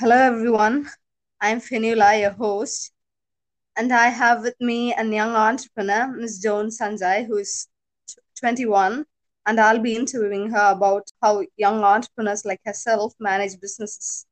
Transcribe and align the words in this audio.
Hello, 0.00 0.16
everyone. 0.16 0.88
I'm 1.42 1.60
Finula, 1.60 2.18
your 2.18 2.30
host, 2.30 2.90
and 3.76 3.92
I 3.92 4.06
have 4.08 4.40
with 4.40 4.58
me 4.58 4.94
a 4.94 5.04
young 5.04 5.36
entrepreneur, 5.36 6.06
Ms. 6.06 6.38
Joan 6.38 6.68
Sanjay, 6.68 7.26
who 7.26 7.36
is 7.36 7.68
t- 8.08 8.14
21, 8.38 9.04
and 9.44 9.60
I'll 9.60 9.78
be 9.78 9.94
interviewing 9.94 10.48
her 10.52 10.72
about 10.72 11.06
how 11.20 11.44
young 11.58 11.84
entrepreneurs 11.84 12.46
like 12.46 12.62
herself 12.64 13.12
manage 13.20 13.60
businesses, 13.60 14.24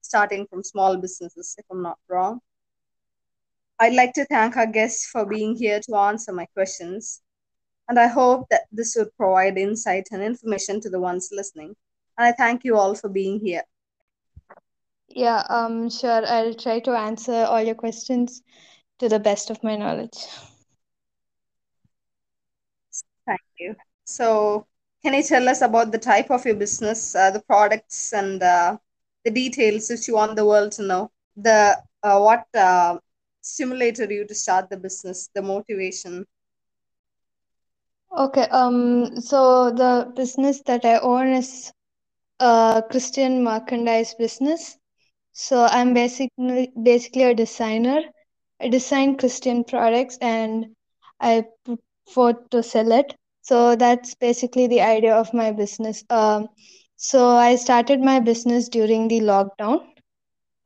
starting 0.00 0.46
from 0.46 0.62
small 0.62 0.96
businesses, 0.96 1.56
if 1.58 1.64
I'm 1.72 1.82
not 1.82 1.98
wrong. 2.08 2.38
I'd 3.80 3.94
like 3.94 4.12
to 4.12 4.26
thank 4.26 4.56
our 4.56 4.68
guests 4.68 5.08
for 5.08 5.26
being 5.26 5.56
here 5.56 5.80
to 5.88 5.96
answer 5.96 6.32
my 6.32 6.46
questions, 6.54 7.20
and 7.88 7.98
I 7.98 8.06
hope 8.06 8.46
that 8.50 8.66
this 8.70 8.94
would 8.96 9.12
provide 9.16 9.58
insight 9.58 10.06
and 10.12 10.22
information 10.22 10.80
to 10.82 10.88
the 10.88 11.00
ones 11.00 11.30
listening. 11.32 11.74
And 12.16 12.28
I 12.28 12.30
thank 12.30 12.62
you 12.62 12.76
all 12.76 12.94
for 12.94 13.08
being 13.08 13.40
here. 13.40 13.64
Yeah, 15.16 15.44
um, 15.48 15.88
sure. 15.88 16.26
I'll 16.26 16.52
try 16.52 16.80
to 16.80 16.90
answer 16.90 17.32
all 17.32 17.62
your 17.62 17.74
questions 17.74 18.42
to 18.98 19.08
the 19.08 19.18
best 19.18 19.48
of 19.48 19.64
my 19.64 19.74
knowledge. 19.74 20.18
Thank 23.26 23.40
you. 23.58 23.76
So, 24.04 24.66
can 25.02 25.14
you 25.14 25.22
tell 25.22 25.48
us 25.48 25.62
about 25.62 25.90
the 25.90 25.98
type 25.98 26.30
of 26.30 26.44
your 26.44 26.56
business, 26.56 27.14
uh, 27.14 27.30
the 27.30 27.40
products, 27.40 28.12
and 28.12 28.42
uh, 28.42 28.76
the 29.24 29.30
details 29.30 29.90
if 29.90 30.06
you 30.06 30.16
want 30.16 30.36
the 30.36 30.44
world 30.44 30.72
to 30.72 30.82
know? 30.82 31.10
The 31.34 31.82
uh, 32.02 32.20
what 32.20 32.44
uh, 32.54 32.98
stimulated 33.40 34.10
you 34.10 34.26
to 34.26 34.34
start 34.34 34.68
the 34.68 34.76
business, 34.76 35.30
the 35.34 35.40
motivation? 35.40 36.26
Okay, 38.14 38.48
um, 38.50 39.18
so 39.18 39.70
the 39.70 40.12
business 40.14 40.60
that 40.66 40.84
I 40.84 40.98
own 40.98 41.28
is 41.28 41.72
a 42.38 42.82
Christian 42.90 43.42
merchandise 43.42 44.12
business. 44.12 44.76
So 45.36 45.64
I'm 45.66 45.94
basically 45.94 46.72
basically 46.82 47.22
a 47.24 47.34
designer. 47.34 48.00
I 48.60 48.68
design 48.68 49.16
Christian 49.18 49.64
products 49.64 50.18
and 50.20 50.74
I 51.20 51.44
put 51.64 51.80
forth 52.12 52.50
to 52.50 52.62
sell 52.62 52.90
it. 52.92 53.14
So 53.42 53.76
that's 53.76 54.14
basically 54.16 54.66
the 54.66 54.80
idea 54.82 55.14
of 55.14 55.32
my 55.32 55.52
business. 55.52 56.04
Um, 56.10 56.48
so 56.96 57.28
I 57.36 57.56
started 57.56 58.00
my 58.00 58.20
business 58.20 58.68
during 58.68 59.08
the 59.08 59.20
lockdown. 59.20 59.86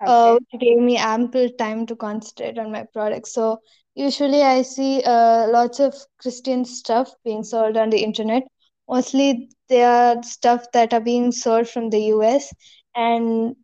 uh, 0.07 0.35
which 0.39 0.61
gave 0.61 0.79
me 0.79 0.97
ample 0.97 1.49
time 1.59 1.87
to 1.87 1.97
concentrate 1.97 2.59
on 2.59 2.73
my 2.73 2.85
products. 2.93 3.33
So 3.35 3.61
usually 3.95 4.43
I 4.43 4.63
see 4.63 5.03
uh, 5.05 5.49
lots 5.51 5.81
of 5.81 5.95
Christian 6.21 6.65
stuff 6.65 7.11
being 7.25 7.45
sold 7.45 7.77
on 7.77 7.91
the 7.91 8.03
internet. 8.03 8.45
Mostly 8.89 9.51
they 9.69 9.85
are 9.85 10.23
stuff 10.23 10.67
that 10.73 10.93
are 10.95 11.01
being 11.01 11.33
sold 11.33 11.69
from 11.69 11.91
the 11.91 12.01
US, 12.15 12.53
and 12.95 13.57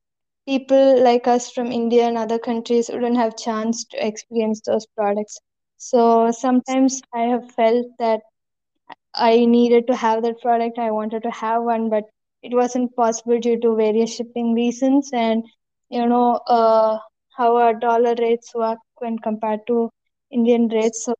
people 0.46 1.02
like 1.02 1.26
us 1.26 1.50
from 1.50 1.72
India 1.72 2.04
and 2.06 2.16
other 2.18 2.38
countries 2.38 2.90
wouldn't 2.92 3.16
have 3.16 3.36
chance 3.36 3.84
to 3.84 4.06
experience 4.06 4.60
those 4.66 4.86
products. 4.96 5.38
So 5.76 6.30
sometimes 6.32 7.02
I 7.14 7.22
have 7.22 7.50
felt 7.52 7.86
that 7.98 8.20
I 9.14 9.44
needed 9.46 9.86
to 9.88 9.94
have 9.96 10.22
that 10.22 10.40
product. 10.40 10.78
I 10.78 10.90
wanted 10.90 11.22
to 11.24 11.30
have 11.30 11.62
one, 11.62 11.88
but 11.90 12.04
it 12.42 12.54
wasn't 12.54 12.94
possible 12.96 13.38
due 13.38 13.58
to 13.60 13.74
various 13.76 14.14
shipping 14.14 14.54
reasons 14.54 15.10
and 15.12 15.44
you 15.88 16.06
know 16.06 16.40
uh, 16.46 16.98
how 17.36 17.56
our 17.56 17.74
dollar 17.74 18.14
rates 18.18 18.52
work 18.54 18.78
when 18.98 19.18
compared 19.18 19.66
to 19.68 19.90
Indian 20.30 20.68
rates. 20.68 21.04
So 21.04 21.14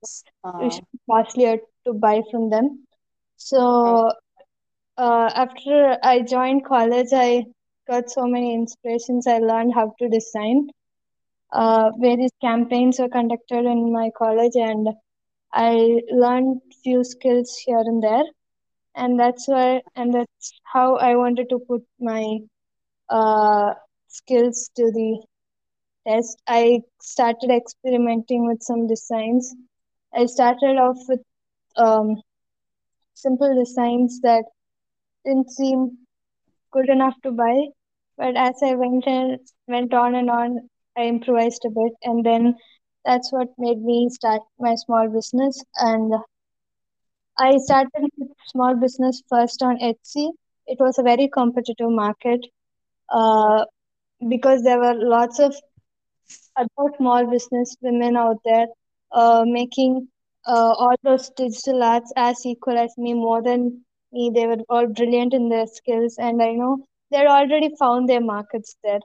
it's 0.58 0.78
Uh, 0.78 1.00
costlier 1.10 1.58
to 1.86 1.92
buy 1.94 2.22
from 2.30 2.50
them. 2.50 2.84
So 3.36 4.10
uh, 4.96 5.30
after 5.34 5.98
I 6.02 6.22
joined 6.22 6.64
college, 6.66 7.08
I 7.12 7.44
got 7.86 8.10
so 8.10 8.26
many 8.26 8.54
inspirations. 8.54 9.26
I 9.26 9.38
learned 9.38 9.74
how 9.74 9.94
to 9.98 10.08
design. 10.08 10.68
Uh, 11.52 11.90
various 11.98 12.32
campaigns 12.40 12.98
were 12.98 13.08
conducted 13.08 13.64
in 13.66 13.92
my 13.92 14.10
college, 14.16 14.56
and 14.56 14.88
I 15.52 16.00
learned 16.10 16.60
few 16.82 17.04
skills 17.04 17.56
here 17.64 17.78
and 17.78 18.02
there 18.02 18.24
and 18.94 19.18
that's 19.20 19.46
why 19.46 19.80
and 19.94 20.14
that's 20.14 20.52
how 20.72 20.96
i 20.96 21.14
wanted 21.14 21.48
to 21.50 21.58
put 21.68 21.82
my 22.00 22.38
uh, 23.10 23.72
skills 24.08 24.70
to 24.76 24.90
the 24.98 25.08
test 26.08 26.42
i 26.46 26.80
started 27.00 27.50
experimenting 27.50 28.46
with 28.46 28.62
some 28.62 28.86
designs 28.92 29.54
i 30.14 30.24
started 30.26 30.76
off 30.86 30.98
with 31.08 31.22
um, 31.76 32.16
simple 33.14 33.54
designs 33.62 34.20
that 34.22 34.44
didn't 35.24 35.50
seem 35.50 35.90
good 36.72 36.88
enough 36.88 37.14
to 37.22 37.30
buy 37.30 37.56
but 38.16 38.36
as 38.36 38.62
i 38.62 38.74
went 38.74 39.06
and 39.06 39.38
went 39.68 39.92
on 39.94 40.14
and 40.14 40.30
on 40.30 40.58
i 40.96 41.04
improvised 41.04 41.64
a 41.64 41.70
bit 41.70 41.92
and 42.02 42.24
then 42.24 42.54
that's 43.04 43.32
what 43.32 43.48
made 43.58 43.82
me 43.82 44.08
start 44.10 44.42
my 44.58 44.74
small 44.74 45.08
business 45.08 45.62
and 45.76 46.12
i 47.44 47.56
started 47.64 48.04
small 48.52 48.74
business 48.84 49.22
first 49.32 49.62
on 49.68 49.78
etsy 49.88 50.24
it 50.74 50.78
was 50.84 50.98
a 50.98 51.02
very 51.08 51.26
competitive 51.36 51.90
market 51.98 52.46
uh, 53.20 53.64
because 54.28 54.62
there 54.62 54.78
were 54.84 54.94
lots 55.16 55.38
of 55.38 55.54
other 56.56 56.90
small 56.96 57.26
business 57.30 57.76
women 57.82 58.16
out 58.16 58.38
there 58.44 58.66
uh, 59.12 59.44
making 59.46 60.08
uh, 60.46 60.72
all 60.84 60.94
those 61.02 61.30
digital 61.36 61.82
arts 61.82 62.12
as 62.16 62.44
equal 62.46 62.78
as 62.78 62.96
me, 62.98 63.14
more 63.14 63.42
than 63.42 63.80
me. 64.12 64.30
They 64.34 64.46
were 64.46 64.58
all 64.68 64.86
brilliant 64.86 65.34
in 65.34 65.48
their 65.48 65.66
skills, 65.66 66.16
and 66.18 66.42
I 66.42 66.52
know 66.52 66.78
they 67.10 67.26
already 67.26 67.74
found 67.78 68.08
their 68.08 68.20
markets 68.20 68.76
there. 68.82 69.00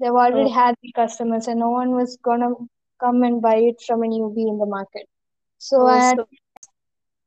They've 0.00 0.10
already 0.10 0.50
oh, 0.50 0.52
had 0.52 0.74
the 0.82 0.92
customers, 0.92 1.46
and 1.48 1.60
no 1.60 1.70
one 1.70 1.92
was 1.92 2.16
gonna 2.22 2.50
come 3.00 3.22
and 3.22 3.40
buy 3.42 3.56
it 3.56 3.82
from 3.86 4.02
a 4.02 4.06
newbie 4.06 4.48
in 4.48 4.58
the 4.58 4.66
market. 4.66 5.08
So 5.58 5.82
oh, 5.82 5.86
I 5.86 5.98
had 5.98 6.18
so 6.18 6.26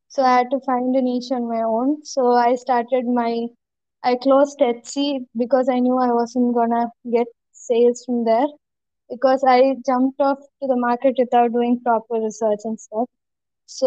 so 0.10 0.24
I 0.24 0.38
had 0.38 0.52
to 0.52 0.60
find 0.62 0.96
a 0.96 1.02
niche 1.02 1.32
on 1.32 1.48
my 1.48 1.62
own. 1.62 2.04
So 2.04 2.32
I 2.32 2.56
started 2.56 3.06
my 3.06 3.48
I 4.04 4.16
closed 4.16 4.60
Etsy 4.60 5.26
because 5.38 5.70
I 5.70 5.80
knew 5.80 5.98
I 5.98 6.12
wasn't 6.12 6.54
gonna 6.56 6.88
get 7.12 7.28
sales 7.52 8.04
from 8.06 8.26
there 8.26 8.48
because 9.10 9.44
I 9.48 9.76
jumped 9.86 10.20
off 10.20 10.40
to 10.62 10.68
the 10.68 10.76
market 10.76 11.16
without 11.18 11.52
doing 11.54 11.80
proper 11.84 12.16
research 12.16 12.60
and 12.64 12.80
stuff. 12.80 13.08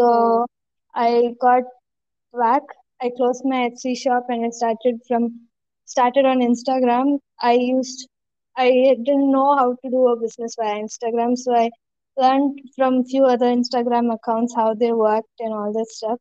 oh, 0.03 0.45
So 0.45 0.47
I 0.95 1.35
got 1.41 1.65
back. 2.33 2.63
I 3.03 3.11
closed 3.17 3.45
my 3.45 3.71
Etsy 3.71 3.97
shop 3.97 4.27
and 4.29 4.45
I 4.45 4.51
started 4.51 5.01
from 5.09 5.49
started 5.91 6.25
on 6.25 6.39
Instagram. 6.41 7.19
I 7.41 7.53
used 7.55 8.09
I 8.57 8.71
didn't 9.05 9.31
know 9.33 9.57
how 9.57 9.69
to 9.83 9.91
do 9.91 10.09
a 10.09 10.17
business 10.21 10.55
via 10.61 10.75
Instagram, 10.85 11.37
so 11.37 11.55
I 11.55 11.71
learned 12.17 12.61
from 12.77 13.05
few 13.05 13.25
other 13.25 13.47
Instagram 13.47 14.13
accounts 14.15 14.55
how 14.55 14.75
they 14.75 14.93
worked 14.93 15.41
and 15.41 15.53
all 15.53 15.73
that 15.73 15.87
stuff. 15.89 16.19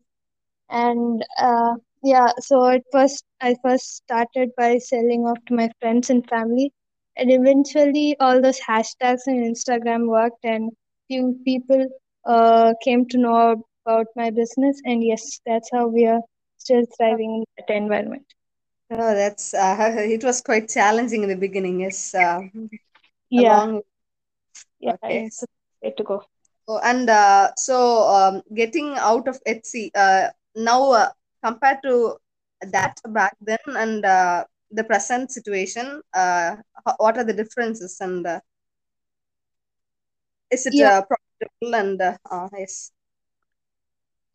And 0.69 1.24
uh, 1.38 1.75
yeah 2.03 2.31
so 2.40 2.66
at 2.69 2.84
first 2.94 3.25
i 3.41 3.56
first 3.63 3.97
started 3.97 4.50
by 4.58 4.78
selling 4.78 5.25
off 5.25 5.38
to 5.47 5.53
my 5.53 5.69
friends 5.79 6.09
and 6.09 6.28
family. 6.29 6.72
And 7.18 7.31
eventually 7.31 8.16
all 8.19 8.41
those 8.41 8.59
hashtags 8.62 9.28
on 9.28 9.35
instagram 9.52 10.08
worked 10.08 10.46
and 10.46 10.72
few 11.08 11.38
people 11.46 11.85
uh, 12.25 12.74
came 12.84 13.06
to 13.09 13.18
know 13.18 13.63
about 13.85 14.08
my 14.16 14.29
business. 14.31 14.81
And 14.85 15.03
yes 15.03 15.40
that's 15.46 15.69
how 15.74 15.88
we 15.88 16.06
are 16.06 16.22
still 16.58 16.84
thriving 16.97 17.31
in 17.40 17.44
that 17.58 17.75
environment 17.75 18.25
oh, 18.92 19.14
that's 19.16 19.54
uh, 19.54 19.76
it 19.98 20.24
was 20.24 20.42
quite 20.42 20.70
challenging 20.70 21.24
in 21.24 21.30
the 21.30 21.36
beginning. 21.36 21.80
Yes, 21.82 22.14
uh, 22.16 22.42
yeah 23.30 23.62
along. 23.62 23.82
yeah 24.80 24.96
Okay. 25.04 25.20
it's 25.20 25.44
way 25.82 25.92
to 25.98 26.04
go 26.04 26.22
Oh, 26.68 26.80
and 26.84 27.10
uh, 27.10 27.50
so 27.58 27.78
um, 28.08 28.42
getting 28.56 28.96
out 28.98 29.28
of 29.28 29.40
Etsy 29.48 29.90
uh, 29.96 30.28
now 30.56 30.92
uh, 30.92 31.10
compared 31.44 31.78
to 31.84 32.16
that 32.72 33.00
back 33.10 33.36
then 33.42 33.58
and 33.68 34.06
uh, 34.06 34.44
the 34.72 34.84
present 34.84 35.32
situation, 35.32 36.02
uh, 36.14 36.56
what 36.98 37.18
are 37.18 37.24
the 37.24 37.34
differences 37.34 37.98
and 38.02 38.26
uh, 38.26 38.40
is 40.52 40.66
it 40.66 40.80
yeah 40.80 40.92
uh, 40.92 41.02
profitable 41.09 41.76
and 41.76 42.02
uh, 42.02 42.18
uh, 42.30 42.47
yes, 42.58 42.92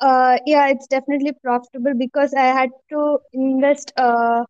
uh 0.00 0.36
yeah 0.46 0.68
it's 0.68 0.86
definitely 0.86 1.32
profitable 1.42 1.94
because 1.98 2.34
i 2.34 2.46
had 2.58 2.70
to 2.90 3.18
invest 3.32 3.92
uh 3.96 4.44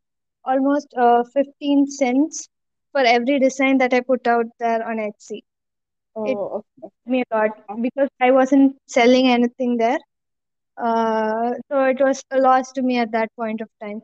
almost 0.45 0.95
uh 0.97 1.23
15 1.35 1.87
cents 1.87 2.49
for 2.93 3.01
every 3.01 3.39
design 3.39 3.79
that 3.79 3.93
i 3.95 4.01
put 4.01 4.27
out 4.27 4.47
there 4.59 4.87
on 4.87 4.97
etsy. 4.97 5.41
It 6.25 6.39
oh 6.39 6.63
okay, 6.85 6.91
me 7.07 7.23
a 7.31 7.37
lot 7.37 7.51
because 7.83 8.09
i 8.21 8.31
wasn't 8.31 8.77
selling 8.87 9.29
anything 9.29 9.77
there. 9.77 9.99
Uh 10.77 11.53
so 11.71 11.85
it 11.85 12.01
was 12.01 12.23
a 12.31 12.39
loss 12.39 12.73
to 12.73 12.83
me 12.83 12.99
at 12.99 13.13
that 13.13 13.31
point 13.37 13.61
of 13.61 13.69
time. 13.83 14.03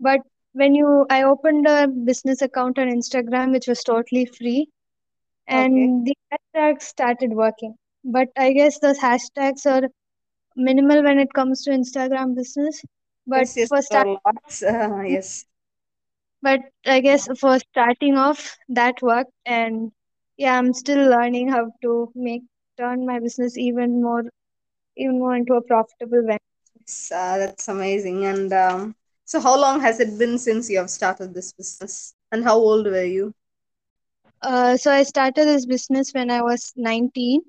But 0.00 0.20
when 0.52 0.74
you 0.74 1.06
i 1.10 1.22
opened 1.22 1.66
a 1.66 1.88
business 1.88 2.42
account 2.42 2.78
on 2.78 2.88
instagram 2.88 3.52
which 3.52 3.66
was 3.68 3.82
totally 3.82 4.26
free 4.26 4.68
okay. 5.48 5.58
and 5.60 6.06
the 6.06 6.14
hashtags 6.32 6.82
started 6.82 7.32
working. 7.32 7.74
But 8.04 8.28
i 8.36 8.52
guess 8.52 8.78
those 8.78 8.98
hashtags 8.98 9.66
are 9.66 9.88
minimal 10.56 11.02
when 11.04 11.18
it 11.18 11.32
comes 11.32 11.62
to 11.64 11.70
Instagram 11.70 12.34
business. 12.34 12.84
But 13.26 13.48
Yes, 13.48 13.56
yes, 13.56 13.68
for 13.68 13.82
start, 13.82 14.08
lots. 14.24 14.62
Uh, 14.62 15.02
yes, 15.06 15.44
but 16.42 16.60
I 16.86 17.00
guess 17.00 17.28
for 17.38 17.58
starting 17.58 18.16
off, 18.16 18.56
that 18.68 19.02
worked, 19.02 19.32
and 19.44 19.92
yeah, 20.36 20.58
I'm 20.58 20.72
still 20.72 21.08
learning 21.10 21.48
how 21.48 21.70
to 21.82 22.10
make 22.14 22.42
turn 22.78 23.06
my 23.06 23.18
business 23.20 23.58
even 23.58 24.02
more, 24.02 24.24
even 24.96 25.18
more 25.18 25.36
into 25.36 25.54
a 25.54 25.62
profitable 25.62 26.22
venture. 26.26 26.40
Yes, 26.80 27.10
uh, 27.14 27.38
that's 27.38 27.68
amazing. 27.68 28.24
And 28.24 28.52
um, 28.52 28.94
so, 29.24 29.40
how 29.40 29.58
long 29.60 29.80
has 29.80 30.00
it 30.00 30.18
been 30.18 30.38
since 30.38 30.70
you 30.70 30.78
have 30.78 30.90
started 30.90 31.34
this 31.34 31.52
business? 31.52 32.14
And 32.32 32.44
how 32.44 32.56
old 32.56 32.86
were 32.86 33.04
you? 33.04 33.34
Uh, 34.42 34.76
so 34.76 34.90
I 34.90 35.02
started 35.02 35.46
this 35.46 35.66
business 35.66 36.12
when 36.12 36.30
I 36.30 36.42
was 36.42 36.72
19, 36.76 37.42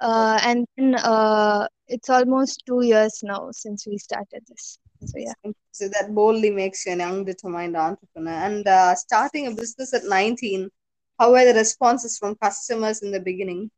uh, 0.00 0.38
and 0.42 0.66
then 0.76 0.94
uh, 0.96 1.66
it's 1.88 2.10
almost 2.10 2.62
two 2.66 2.82
years 2.84 3.20
now 3.22 3.50
since 3.52 3.86
we 3.86 3.98
started 3.98 4.42
this. 4.48 4.78
So 5.04 5.18
yeah. 5.18 5.52
So 5.72 5.88
that 5.88 6.14
boldly 6.14 6.50
makes 6.50 6.86
you 6.86 6.92
a 6.92 6.96
young, 6.96 7.24
determined 7.24 7.76
entrepreneur. 7.76 8.32
And 8.32 8.66
uh, 8.66 8.94
starting 8.94 9.46
a 9.46 9.50
business 9.50 9.92
at 9.94 10.04
19, 10.04 10.70
how 11.18 11.32
were 11.32 11.44
the 11.44 11.54
responses 11.58 12.18
from 12.18 12.36
customers 12.36 13.02
in 13.02 13.10
the 13.10 13.20
beginning? 13.20 13.70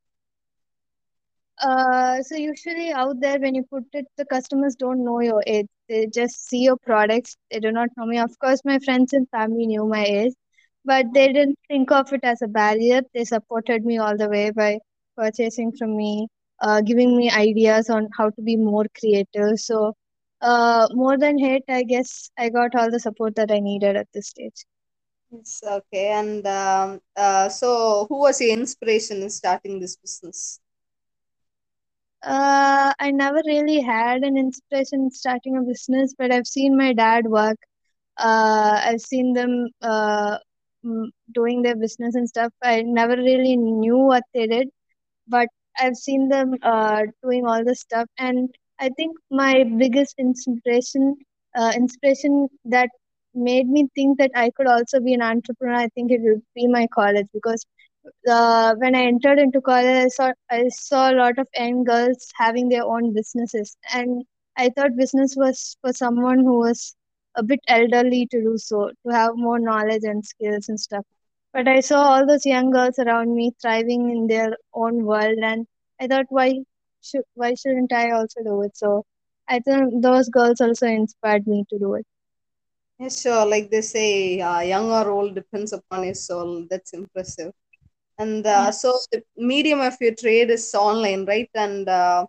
Uh, 1.62 2.20
so 2.22 2.34
usually 2.34 2.92
out 2.92 3.20
there 3.20 3.38
when 3.38 3.54
you 3.54 3.62
put 3.62 3.84
it, 3.92 4.06
the 4.16 4.24
customers 4.26 4.74
don't 4.74 5.04
know 5.04 5.20
your 5.20 5.42
age. 5.46 5.68
They 5.88 6.06
just 6.06 6.48
see 6.48 6.58
your 6.58 6.76
products. 6.76 7.36
They 7.50 7.60
do 7.60 7.70
not 7.70 7.88
know 7.96 8.06
me. 8.06 8.18
Of 8.18 8.38
course, 8.38 8.60
my 8.64 8.78
friends 8.80 9.12
and 9.12 9.28
family 9.30 9.66
knew 9.66 9.86
my 9.86 10.04
age, 10.04 10.34
but 10.84 11.06
they 11.14 11.32
didn't 11.32 11.58
think 11.68 11.90
of 11.92 12.12
it 12.12 12.20
as 12.24 12.42
a 12.42 12.48
barrier. 12.48 13.02
They 13.14 13.24
supported 13.24 13.84
me 13.84 13.98
all 13.98 14.16
the 14.16 14.28
way 14.28 14.50
by 14.50 14.78
purchasing 15.16 15.72
from 15.72 15.96
me, 15.96 16.28
uh, 16.64 16.80
giving 16.80 17.16
me 17.16 17.30
ideas 17.30 17.90
on 17.90 18.08
how 18.16 18.30
to 18.30 18.42
be 18.42 18.56
more 18.56 18.86
creative. 18.98 19.58
So, 19.60 19.94
uh, 20.40 20.88
more 20.92 21.18
than 21.18 21.38
hate, 21.38 21.64
I 21.68 21.82
guess 21.82 22.30
I 22.38 22.48
got 22.48 22.74
all 22.74 22.90
the 22.90 23.00
support 23.00 23.34
that 23.36 23.50
I 23.50 23.60
needed 23.60 23.96
at 23.96 24.08
this 24.14 24.28
stage. 24.28 24.64
Yes, 25.30 25.62
okay. 25.66 26.08
And 26.12 26.46
um, 26.46 27.00
uh, 27.16 27.48
so, 27.48 28.06
who 28.08 28.18
was 28.20 28.40
your 28.40 28.52
inspiration 28.52 29.22
in 29.22 29.30
starting 29.30 29.78
this 29.78 29.96
business? 29.96 30.60
Uh, 32.22 32.92
I 32.98 33.10
never 33.10 33.42
really 33.46 33.80
had 33.80 34.22
an 34.22 34.38
inspiration 34.38 35.02
in 35.02 35.10
starting 35.10 35.58
a 35.58 35.62
business, 35.62 36.14
but 36.16 36.32
I've 36.32 36.46
seen 36.46 36.78
my 36.78 36.94
dad 36.94 37.26
work. 37.26 37.58
Uh, 38.16 38.80
I've 38.82 39.02
seen 39.02 39.34
them 39.34 39.68
uh, 39.82 40.38
doing 41.34 41.60
their 41.62 41.76
business 41.76 42.14
and 42.14 42.26
stuff. 42.26 42.52
I 42.62 42.80
never 42.82 43.16
really 43.16 43.56
knew 43.56 43.98
what 43.98 44.22
they 44.32 44.46
did, 44.46 44.68
but 45.28 45.48
I've 45.78 45.96
seen 45.96 46.28
them 46.28 46.54
uh, 46.62 47.02
doing 47.22 47.46
all 47.46 47.64
this 47.64 47.80
stuff. 47.80 48.08
And 48.18 48.48
I 48.80 48.90
think 48.90 49.16
my 49.30 49.64
biggest 49.78 50.14
inspiration, 50.18 51.16
uh, 51.56 51.72
inspiration 51.74 52.48
that 52.66 52.90
made 53.34 53.68
me 53.68 53.88
think 53.94 54.18
that 54.18 54.30
I 54.34 54.50
could 54.50 54.66
also 54.66 55.00
be 55.00 55.14
an 55.14 55.22
entrepreneur, 55.22 55.74
I 55.76 55.88
think 55.88 56.10
it 56.10 56.20
would 56.22 56.42
be 56.54 56.66
my 56.68 56.86
college 56.94 57.26
because 57.32 57.64
uh, 58.28 58.74
when 58.76 58.94
I 58.94 59.04
entered 59.04 59.38
into 59.38 59.60
college, 59.60 60.04
I 60.04 60.08
saw 60.08 60.32
I 60.50 60.68
saw 60.68 61.10
a 61.10 61.14
lot 61.16 61.38
of 61.38 61.48
young 61.56 61.84
girls 61.84 62.30
having 62.36 62.68
their 62.68 62.84
own 62.84 63.12
businesses, 63.14 63.76
and 63.92 64.24
I 64.56 64.70
thought 64.70 64.96
business 64.96 65.34
was 65.36 65.76
for 65.80 65.92
someone 65.92 66.38
who 66.40 66.58
was 66.58 66.94
a 67.36 67.42
bit 67.42 67.60
elderly 67.68 68.26
to 68.30 68.40
do 68.42 68.56
so, 68.58 68.90
to 69.06 69.12
have 69.14 69.32
more 69.36 69.58
knowledge 69.58 70.04
and 70.04 70.24
skills 70.24 70.68
and 70.68 70.78
stuff. 70.80 71.04
But 71.54 71.68
I 71.68 71.80
saw 71.80 72.02
all 72.02 72.26
those 72.26 72.44
young 72.46 72.70
girls 72.70 72.98
around 72.98 73.34
me 73.34 73.54
thriving 73.62 74.10
in 74.10 74.26
their 74.28 74.58
own 74.74 75.06
world, 75.06 75.38
and 75.42 75.66
I 76.00 76.08
thought, 76.08 76.26
why 76.28 76.64
should 77.00 77.24
why 77.34 77.54
shouldn't 77.54 77.94
I 77.94 78.10
also 78.10 78.42
do 78.44 78.62
it? 78.62 78.76
So 78.76 79.06
I 79.48 79.60
think 79.60 80.02
those 80.02 80.28
girls 80.28 80.60
also 80.60 80.86
inspired 80.86 81.46
me 81.46 81.64
to 81.70 81.78
do 81.78 81.94
it. 81.94 82.06
Yeah, 82.98 83.08
sure. 83.08 83.46
Like 83.46 83.70
they 83.70 83.80
say, 83.82 84.40
uh, 84.40 84.60
young 84.60 84.90
or 84.90 85.10
old 85.10 85.34
depends 85.34 85.72
upon 85.72 86.04
your 86.04 86.14
soul. 86.14 86.66
That's 86.70 86.92
impressive. 86.92 87.52
And 88.18 88.46
uh, 88.46 88.70
so 88.72 88.98
the 89.12 89.22
medium 89.36 89.80
of 89.80 89.94
your 90.00 90.14
trade 90.14 90.50
is 90.50 90.74
online, 90.74 91.24
right? 91.26 91.50
And 91.54 91.88
uh, 91.88 92.26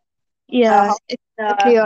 Yeah, 0.48 0.90
how- 0.90 1.00
exactly. 1.10 1.78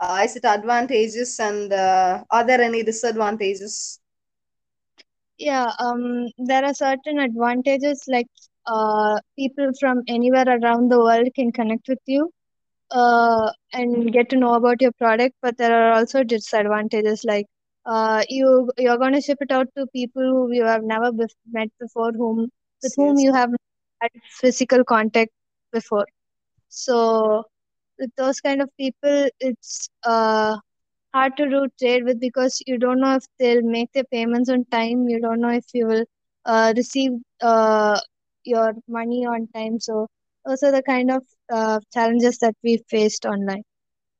uh, 0.00 0.22
is 0.24 0.36
it 0.36 0.44
advantages 0.44 1.38
and 1.40 1.72
uh, 1.72 2.22
are 2.30 2.44
there 2.44 2.60
any 2.60 2.82
disadvantages? 2.82 3.97
Yeah, 5.38 5.72
um, 5.78 6.28
there 6.38 6.64
are 6.64 6.74
certain 6.74 7.18
advantages 7.18 8.04
like 8.08 8.26
uh, 8.66 9.18
people 9.38 9.70
from 9.80 10.02
anywhere 10.08 10.46
around 10.48 10.90
the 10.90 10.98
world 10.98 11.28
can 11.34 11.52
connect 11.52 11.88
with 11.88 11.98
you 12.06 12.30
uh, 12.90 13.50
and 13.72 14.12
get 14.12 14.28
to 14.30 14.36
know 14.36 14.54
about 14.54 14.80
your 14.82 14.92
product, 14.92 15.34
but 15.42 15.56
there 15.58 15.74
are 15.74 15.92
also 15.94 16.22
disadvantages 16.24 17.24
like 17.24 17.46
uh, 17.86 18.22
you 18.28 18.70
you're 18.78 18.98
going 18.98 19.14
to 19.14 19.20
ship 19.20 19.38
it 19.40 19.50
out 19.52 19.68
to 19.76 19.86
people 19.94 20.22
who 20.22 20.52
you 20.52 20.64
have 20.64 20.82
never 20.84 21.12
bef 21.12 21.30
met 21.52 21.68
before, 21.80 22.12
whom 22.12 22.48
with 22.82 22.94
whom 22.96 23.18
you 23.18 23.32
have 23.34 23.50
had 24.02 24.10
physical 24.40 24.84
contact 24.84 25.32
before. 25.72 26.06
So 26.68 27.44
with 27.98 28.10
those 28.16 28.40
kind 28.40 28.60
of 28.62 28.70
people, 28.78 29.28
it's 29.40 29.88
uh 30.04 30.56
hard 31.18 31.36
to 31.38 31.48
do 31.50 31.66
trade 31.82 32.04
with 32.04 32.20
because 32.20 32.62
you 32.66 32.78
don't 32.78 33.00
know 33.00 33.14
if 33.16 33.24
they'll 33.38 33.62
make 33.62 33.92
their 33.92 34.04
payments 34.16 34.50
on 34.50 34.64
time. 34.78 35.08
You 35.08 35.20
don't 35.20 35.40
know 35.40 35.50
if 35.62 35.64
you 35.74 35.86
will 35.86 36.04
uh, 36.44 36.72
receive 36.76 37.12
uh, 37.42 37.98
your 38.44 38.72
money 38.88 39.26
on 39.26 39.48
time. 39.54 39.80
So 39.80 40.08
those 40.46 40.62
are 40.62 40.72
the 40.72 40.82
kind 40.82 41.10
of 41.10 41.22
uh, 41.52 41.80
challenges 41.92 42.38
that 42.38 42.54
we 42.64 42.78
faced 42.90 43.26
online. 43.26 43.64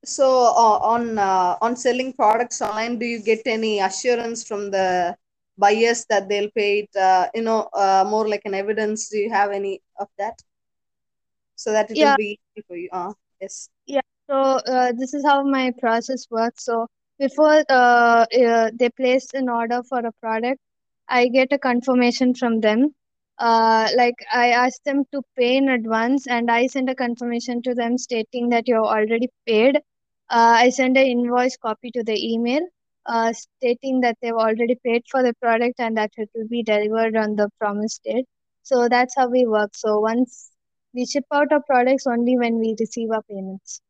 So 0.05 0.27
uh, 0.65 0.79
on 0.95 1.19
uh, 1.19 1.57
on 1.61 1.77
selling 1.77 2.13
products 2.13 2.61
online, 2.63 2.99
do 2.99 3.07
you 3.07 3.21
get 3.23 3.43
any 3.47 3.81
assurance 3.81 4.47
from 4.47 4.71
the 4.71 5.17
buyers 5.59 6.05
that 6.11 6.29
they'll 6.29 6.51
pay 6.57 6.81
it? 6.81 6.97
Uh, 6.97 7.29
you 7.35 7.43
know, 7.43 7.69
uh, 7.75 8.05
more 8.09 8.29
like 8.29 8.43
an 8.47 8.55
evidence. 8.55 9.09
Do 9.11 9.19
you 9.19 9.31
have 9.31 9.51
any 9.53 9.83
of 9.99 10.09
that? 10.19 10.43
So 11.57 11.73
that 11.73 11.91
it 11.91 12.01
Yeah. 12.01 12.15
will 12.15 12.15
be 12.17 12.39
easy 12.57 12.65
for 12.67 12.77
you. 12.77 12.89
Uh, 12.93 13.13
yes. 13.41 13.69
Yeah, 13.87 14.01
so 14.29 14.37
uh, 14.37 14.93
this 14.93 15.15
is 15.15 15.25
how 15.25 15.43
my 15.43 15.73
process 15.81 16.27
works. 16.31 16.65
So 16.65 16.87
before 17.19 17.65
uh, 17.69 18.27
uh, 18.43 18.71
they 18.75 18.91
place 18.91 19.33
an 19.35 19.49
order 19.49 19.83
for 19.83 20.01
a 20.01 20.13
product, 20.21 20.61
I 21.09 21.29
get 21.29 21.53
a 21.53 21.59
confirmation 21.59 22.35
from 22.35 22.61
them. 22.61 22.95
Uh, 23.39 23.89
like 23.97 24.17
I 24.33 24.51
ask 24.51 24.83
them 24.83 25.05
to 25.13 25.23
pay 25.37 25.57
in 25.57 25.69
advance, 25.69 26.27
and 26.27 26.51
I 26.51 26.67
send 26.67 26.91
a 26.91 26.95
confirmation 26.95 27.63
to 27.63 27.75
them 27.75 27.97
stating 27.99 28.51
that 28.51 28.69
you're 28.69 28.85
already 28.85 29.29
paid. 29.47 29.77
Uh, 30.31 30.57
I 30.65 30.71
send 30.71 30.97
an 30.97 31.07
invoice 31.07 31.57
copy 31.57 31.91
to 31.93 32.03
the 32.05 32.17
email, 32.33 32.61
uh, 33.07 33.33
stating 33.33 34.01
that 34.01 34.19
they've 34.21 34.33
already 34.33 34.77
paid 34.85 35.05
for 35.11 35.23
the 35.23 35.35
product 35.35 35.81
and 35.81 35.97
that 35.97 36.11
it 36.17 36.29
will 36.35 36.49
be 36.49 36.63
delivered 36.63 37.17
on 37.17 37.37
the 37.37 37.49
promised 37.59 38.03
date. 38.05 38.27
So 38.63 38.89
that's 38.89 39.15
how 39.17 39.29
we 39.29 39.47
work. 39.47 39.71
So 39.75 40.01
once 40.01 40.51
we 40.93 41.07
ship 41.07 41.25
out 41.33 41.53
our 41.53 41.63
products 41.63 42.07
only 42.07 42.37
when 42.37 42.59
we 42.59 42.75
receive 42.79 43.11
our 43.11 43.23
payments. 43.23 43.81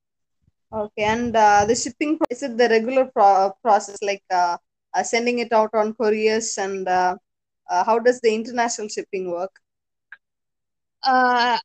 Okay. 0.73 1.03
And 1.05 1.35
uh, 1.37 1.65
the 1.67 1.75
shipping 1.75 2.19
is 2.31 2.43
it 2.43 2.57
the 2.57 2.69
regular 2.69 3.07
pro- 3.07 3.53
process 3.63 3.97
like 4.03 4.23
uh, 4.31 4.57
uh, 4.95 5.03
sending 5.03 5.39
it 5.39 5.53
out 5.53 5.71
on 5.75 5.95
couriers 5.95 6.57
and 6.59 6.87
uh, 6.89 7.17
uh, 7.71 7.85
how 7.85 7.99
does 7.99 8.21
the 8.21 8.35
international 8.35 8.89
shipping 8.89 9.31
work? 9.31 9.51
Uh, 11.03 11.59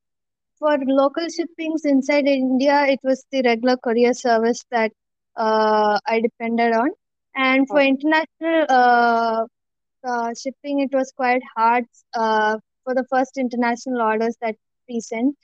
for 0.60 0.78
local 0.88 1.28
shippings 1.30 1.86
inside 1.86 2.26
India, 2.28 2.86
it 2.88 3.00
was 3.04 3.24
the 3.32 3.42
regular 3.44 3.78
courier 3.78 4.14
service 4.14 4.62
that 4.72 4.92
uh, 5.36 6.00
I 6.08 6.20
depended 6.22 6.74
on. 6.74 6.90
And 7.36 7.70
for 7.70 7.80
Okay. 7.80 7.82
international 7.82 8.66
uh, 8.70 9.46
uh, 10.08 10.30
shipping, 10.42 10.80
it 10.80 10.90
was 10.94 11.12
quite 11.16 11.42
hard 11.56 11.86
uh, 12.14 12.58
for 12.84 12.94
the 12.96 13.06
first 13.10 13.38
international 13.38 14.02
orders 14.02 14.36
that 14.42 14.56
we 14.90 15.00
sent. 15.00 15.36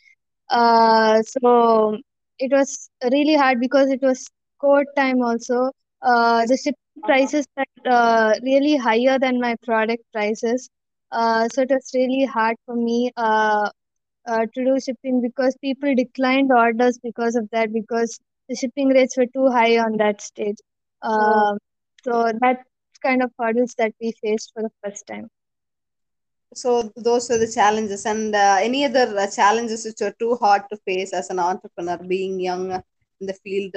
Uh, 0.50 1.22
so 1.24 1.98
it 2.40 2.52
was 2.52 2.90
really 3.12 3.36
hard 3.36 3.60
because 3.60 3.90
it 3.92 4.02
was 4.02 4.30
court 4.60 4.88
time 4.96 5.22
also. 5.22 5.72
Uh, 6.02 6.46
the 6.48 6.58
shipping 6.58 7.04
Uh-huh. 7.04 7.32
prices 7.32 7.46
were 7.58 7.92
uh, 7.92 8.34
really 8.44 8.78
higher 8.78 9.20
than 9.20 9.40
my 9.40 9.56
product 9.66 10.04
prices. 10.14 10.70
Uh, 11.12 11.48
so 11.50 11.62
it 11.62 11.70
was 11.70 11.92
really 11.96 12.26
hard 12.26 12.56
for 12.66 12.76
me 12.76 13.12
uh, 13.18 13.70
uh, 14.28 14.46
to 14.54 14.66
do 14.66 14.80
shipping 14.80 15.22
because 15.22 15.56
people 15.62 15.94
declined 15.96 16.52
orders 16.52 17.00
because 17.04 17.36
of 17.36 17.50
that 17.52 17.74
because 17.74 18.20
the 18.50 18.56
shipping 18.56 18.90
rates 18.90 19.18
were 19.18 19.28
too 19.34 19.50
high 19.50 19.78
on 19.78 19.98
that 19.98 20.22
stage. 20.22 20.58
Oh. 21.18 21.48
Um, 21.48 21.58
so 22.04 22.32
that's 22.42 22.64
kind 23.04 23.22
of 23.24 23.32
hurdles 23.40 23.76
that 23.78 23.94
we 24.02 24.14
faced 24.22 24.52
for 24.54 24.64
the 24.64 24.72
first 24.84 25.08
time. 25.08 25.30
So 26.54 26.92
those 26.96 27.30
are 27.30 27.38
the 27.38 27.52
challenges, 27.52 28.06
and 28.06 28.36
uh, 28.36 28.58
any 28.60 28.86
other 28.86 29.18
uh, 29.18 29.30
challenges 29.30 29.86
which 29.86 30.02
are 30.02 30.16
too 30.20 30.36
hard 30.36 30.64
to 30.72 30.78
face 30.78 31.14
as 31.14 31.30
an 31.30 31.40
entrepreneur, 31.40 31.98
being 31.98 32.40
young 32.40 32.72
in 32.72 33.28
the 33.28 33.34
field. 33.34 33.76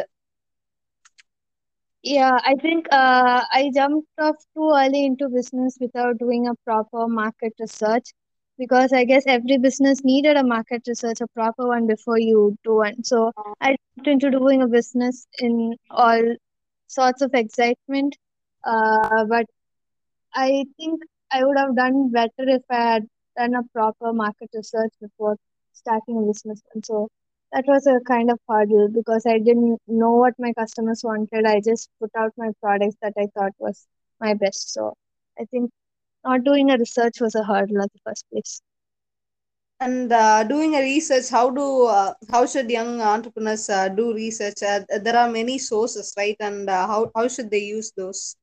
Yeah, 2.03 2.37
I 2.45 2.55
think 2.61 2.87
uh, 2.91 3.43
I 3.53 3.71
jumped 3.75 4.09
off 4.19 4.37
too 4.55 4.73
early 4.75 5.05
into 5.07 5.29
business 5.29 5.77
without 5.81 6.19
doing 6.19 6.49
a 6.49 6.55
proper 6.65 7.07
market 7.07 7.53
research 7.61 8.13
because 8.59 8.93
I 8.93 9.05
guess 9.05 9.25
every 9.27 9.59
business 9.59 10.03
needed 10.03 10.37
a 10.37 10.43
market 10.45 10.83
research, 10.89 11.21
a 11.21 11.29
proper 11.29 11.69
one 11.69 11.87
before 11.87 12.19
you 12.19 12.57
do 12.65 12.77
one. 12.77 13.05
So 13.05 13.33
I 13.61 13.77
jumped 13.97 14.09
into 14.09 14.31
doing 14.31 14.63
a 14.63 14.69
business 14.69 15.27
in 15.39 15.77
all 15.91 16.23
sorts 16.89 17.23
of 17.23 17.35
excitement, 17.35 18.17
uh, 18.65 19.25
but 19.27 19.47
I 20.35 20.65
think 20.77 21.03
I 21.33 21.45
would 21.45 21.59
have 21.59 21.77
done 21.77 22.11
better 22.11 22.31
if 22.57 22.63
I 22.71 22.77
had 22.95 23.09
done 23.37 23.55
a 23.55 23.63
proper 23.73 24.13
market 24.13 24.51
research 24.55 24.93
before 25.01 25.37
starting 25.73 26.19
a 26.19 26.23
business. 26.27 26.63
And 26.75 26.85
so 26.85 27.09
that 27.53 27.65
was 27.67 27.87
a 27.87 28.01
kind 28.01 28.31
of 28.31 28.39
hurdle 28.49 28.89
because 28.89 29.27
I 29.27 29.39
didn't 29.39 29.81
know 29.87 30.13
what 30.13 30.35
my 30.39 30.53
customers 30.53 31.03
wanted. 31.05 31.47
I 31.47 31.61
just 31.61 31.91
put 32.01 32.11
out 32.17 32.33
my 32.37 32.51
products 32.63 32.97
that 33.03 33.15
I 33.19 33.27
thought 33.35 33.53
was 33.59 33.87
my 34.21 34.35
best. 34.35 34.73
So 34.73 34.95
I 35.39 35.45
think 35.47 35.71
not 36.25 36.45
doing 36.45 36.71
a 36.71 36.79
research 36.79 37.21
was 37.21 37.35
a 37.35 37.45
hurdle 37.45 37.83
at 37.83 37.93
the 37.93 38.01
first 38.05 38.25
place. 38.31 38.61
And 39.81 40.13
uh, 40.13 40.45
doing 40.45 40.75
a 40.77 40.81
research, 40.81 41.29
how 41.29 41.51
do 41.51 41.87
uh, 41.87 42.15
how 42.31 42.47
should 42.47 42.71
young 42.71 43.01
entrepreneurs 43.03 43.69
uh, 43.69 43.89
do 43.89 44.15
research? 44.15 44.63
Uh, 44.63 44.81
there 45.03 45.17
are 45.17 45.31
many 45.31 45.59
sources, 45.59 46.15
right? 46.17 46.37
And 46.41 46.71
uh, 46.71 46.87
how 46.87 47.11
how 47.15 47.29
should 47.29 47.51
they 47.51 47.65
use 47.65 47.93
those? 47.97 48.37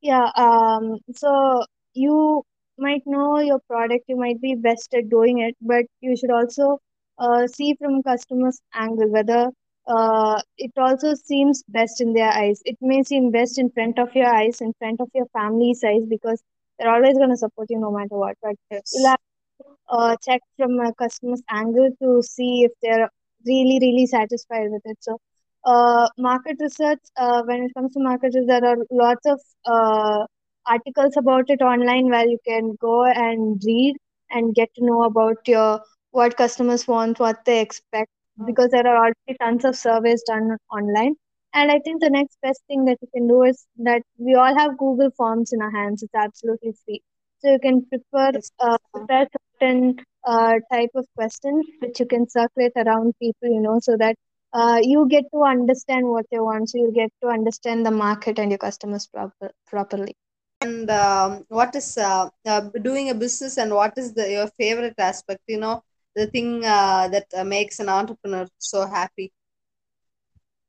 Yeah, 0.00 0.30
um, 0.36 0.98
so 1.14 1.64
you 1.94 2.42
might 2.78 3.02
know 3.06 3.38
your 3.38 3.60
product, 3.68 4.04
you 4.08 4.16
might 4.16 4.40
be 4.40 4.54
best 4.54 4.94
at 4.94 5.08
doing 5.08 5.38
it, 5.38 5.56
but 5.60 5.84
you 6.00 6.16
should 6.16 6.30
also 6.30 6.78
uh, 7.18 7.46
see 7.46 7.74
from 7.74 8.02
customer's 8.02 8.60
angle 8.74 9.08
whether 9.10 9.50
uh, 9.86 10.40
it 10.58 10.72
also 10.76 11.14
seems 11.14 11.62
best 11.68 12.00
in 12.00 12.12
their 12.14 12.30
eyes. 12.30 12.60
It 12.64 12.76
may 12.80 13.02
seem 13.02 13.30
best 13.30 13.58
in 13.58 13.70
front 13.70 13.98
of 13.98 14.14
your 14.14 14.26
eyes, 14.26 14.60
in 14.60 14.72
front 14.78 15.00
of 15.00 15.08
your 15.14 15.26
family's 15.32 15.84
eyes, 15.84 16.04
because 16.08 16.42
they're 16.78 16.90
always 16.90 17.16
going 17.16 17.30
to 17.30 17.36
support 17.36 17.68
you 17.70 17.78
no 17.78 17.92
matter 17.92 18.16
what. 18.16 18.36
But 18.42 18.56
you'll 18.70 19.08
have 19.08 19.18
to 19.60 19.64
uh, 19.88 20.16
check 20.24 20.40
from 20.56 20.80
a 20.80 20.92
customer's 20.94 21.42
angle 21.50 21.90
to 22.02 22.22
see 22.22 22.64
if 22.64 22.72
they're 22.82 23.10
really, 23.46 23.78
really 23.80 24.06
satisfied 24.06 24.70
with 24.70 24.82
it. 24.86 24.96
So 25.00 25.18
uh, 25.64 26.08
market 26.18 26.56
research, 26.60 27.00
uh, 27.16 27.42
when 27.44 27.62
it 27.62 27.72
comes 27.74 27.92
to 27.92 28.00
market 28.00 28.32
research, 28.34 28.46
there 28.48 28.64
are 28.66 28.76
lots 28.90 29.26
of 29.26 29.40
uh, 29.66 30.26
articles 30.66 31.16
about 31.16 31.50
it 31.50 31.62
online 31.62 32.08
where 32.10 32.26
you 32.26 32.38
can 32.46 32.76
go 32.80 33.04
and 33.04 33.60
read 33.64 33.96
and 34.30 34.54
get 34.54 34.74
to 34.74 34.84
know 34.84 35.04
about 35.04 35.46
your 35.46 35.80
what 36.10 36.36
customers 36.36 36.86
want, 36.86 37.18
what 37.18 37.44
they 37.44 37.60
expect, 37.60 38.10
because 38.46 38.70
there 38.70 38.86
are 38.86 38.96
already 38.96 39.36
tons 39.40 39.64
of 39.64 39.76
surveys 39.76 40.22
done 40.26 40.56
online. 40.70 41.14
And 41.52 41.70
I 41.70 41.78
think 41.80 42.00
the 42.00 42.10
next 42.10 42.38
best 42.42 42.62
thing 42.68 42.84
that 42.86 42.98
you 43.00 43.08
can 43.14 43.28
do 43.28 43.42
is 43.42 43.66
that 43.78 44.02
we 44.18 44.34
all 44.34 44.56
have 44.56 44.78
Google 44.78 45.10
Forms 45.16 45.52
in 45.52 45.62
our 45.62 45.70
hands. 45.70 46.02
It's 46.02 46.14
absolutely 46.14 46.72
free. 46.84 47.02
So 47.38 47.52
you 47.52 47.58
can 47.58 47.84
prepare 47.86 48.32
uh, 48.60 48.78
prepare 48.92 49.26
certain 49.60 49.96
uh, 50.24 50.54
type 50.72 50.90
of 50.94 51.06
questions 51.16 51.66
which 51.80 52.00
you 52.00 52.06
can 52.06 52.28
circulate 52.28 52.72
around 52.76 53.14
people, 53.20 53.48
you 53.48 53.60
know, 53.60 53.78
so 53.80 53.96
that 53.98 54.16
uh, 54.52 54.80
you 54.82 55.06
get 55.08 55.24
to 55.32 55.42
understand 55.42 56.06
what 56.08 56.26
they 56.30 56.38
want. 56.40 56.70
So 56.70 56.78
you 56.78 56.92
get 56.92 57.10
to 57.22 57.28
understand 57.28 57.84
the 57.84 57.90
market 57.90 58.38
and 58.38 58.50
your 58.50 58.58
customers 58.58 59.06
proper 59.06 59.50
properly. 59.66 60.16
And 60.64 60.90
um, 60.90 61.44
what 61.48 61.74
is 61.76 61.98
uh, 61.98 62.28
uh, 62.46 62.60
doing 62.82 63.10
a 63.10 63.14
business, 63.14 63.58
and 63.58 63.74
what 63.74 63.98
is 63.98 64.14
the 64.14 64.30
your 64.36 64.48
favorite 64.62 64.98
aspect? 64.98 65.42
You 65.48 65.58
know, 65.58 65.82
the 66.16 66.26
thing 66.28 66.64
uh, 66.64 67.08
that 67.08 67.26
uh, 67.36 67.44
makes 67.44 67.80
an 67.80 67.88
entrepreneur 67.88 68.46
so 68.58 68.86
happy. 68.86 69.32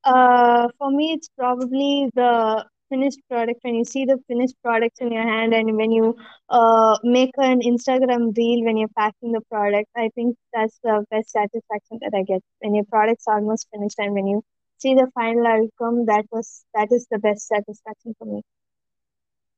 Uh, 0.03 0.67
for 0.77 0.91
me, 0.91 1.13
it's 1.13 1.29
probably 1.37 2.09
the 2.15 2.65
finished 2.89 3.19
product. 3.29 3.59
When 3.63 3.75
you 3.75 3.85
see 3.85 4.05
the 4.05 4.19
finished 4.27 4.55
products 4.63 4.99
in 5.01 5.11
your 5.11 5.23
hand, 5.23 5.53
and 5.53 5.75
when 5.77 5.91
you 5.91 6.15
uh 6.49 6.97
make 7.03 7.31
an 7.37 7.61
Instagram 7.61 8.35
reel 8.37 8.65
when 8.65 8.77
you're 8.77 8.95
packing 8.97 9.31
the 9.33 9.41
product, 9.51 9.89
I 9.95 10.09
think 10.15 10.37
that's 10.53 10.79
the 10.83 11.05
best 11.11 11.31
satisfaction 11.31 11.99
that 12.01 12.13
I 12.15 12.23
get. 12.23 12.41
When 12.59 12.75
your 12.75 12.85
product's 12.85 13.27
almost 13.27 13.67
finished, 13.71 13.99
and 13.99 14.13
when 14.13 14.27
you 14.27 14.43
see 14.77 14.95
the 14.95 15.09
final 15.15 15.47
outcome, 15.47 16.05
that 16.07 16.25
was 16.31 16.65
that 16.75 16.91
is 16.91 17.07
the 17.11 17.19
best 17.19 17.47
satisfaction 17.47 18.15
for 18.19 18.25
me. 18.25 18.43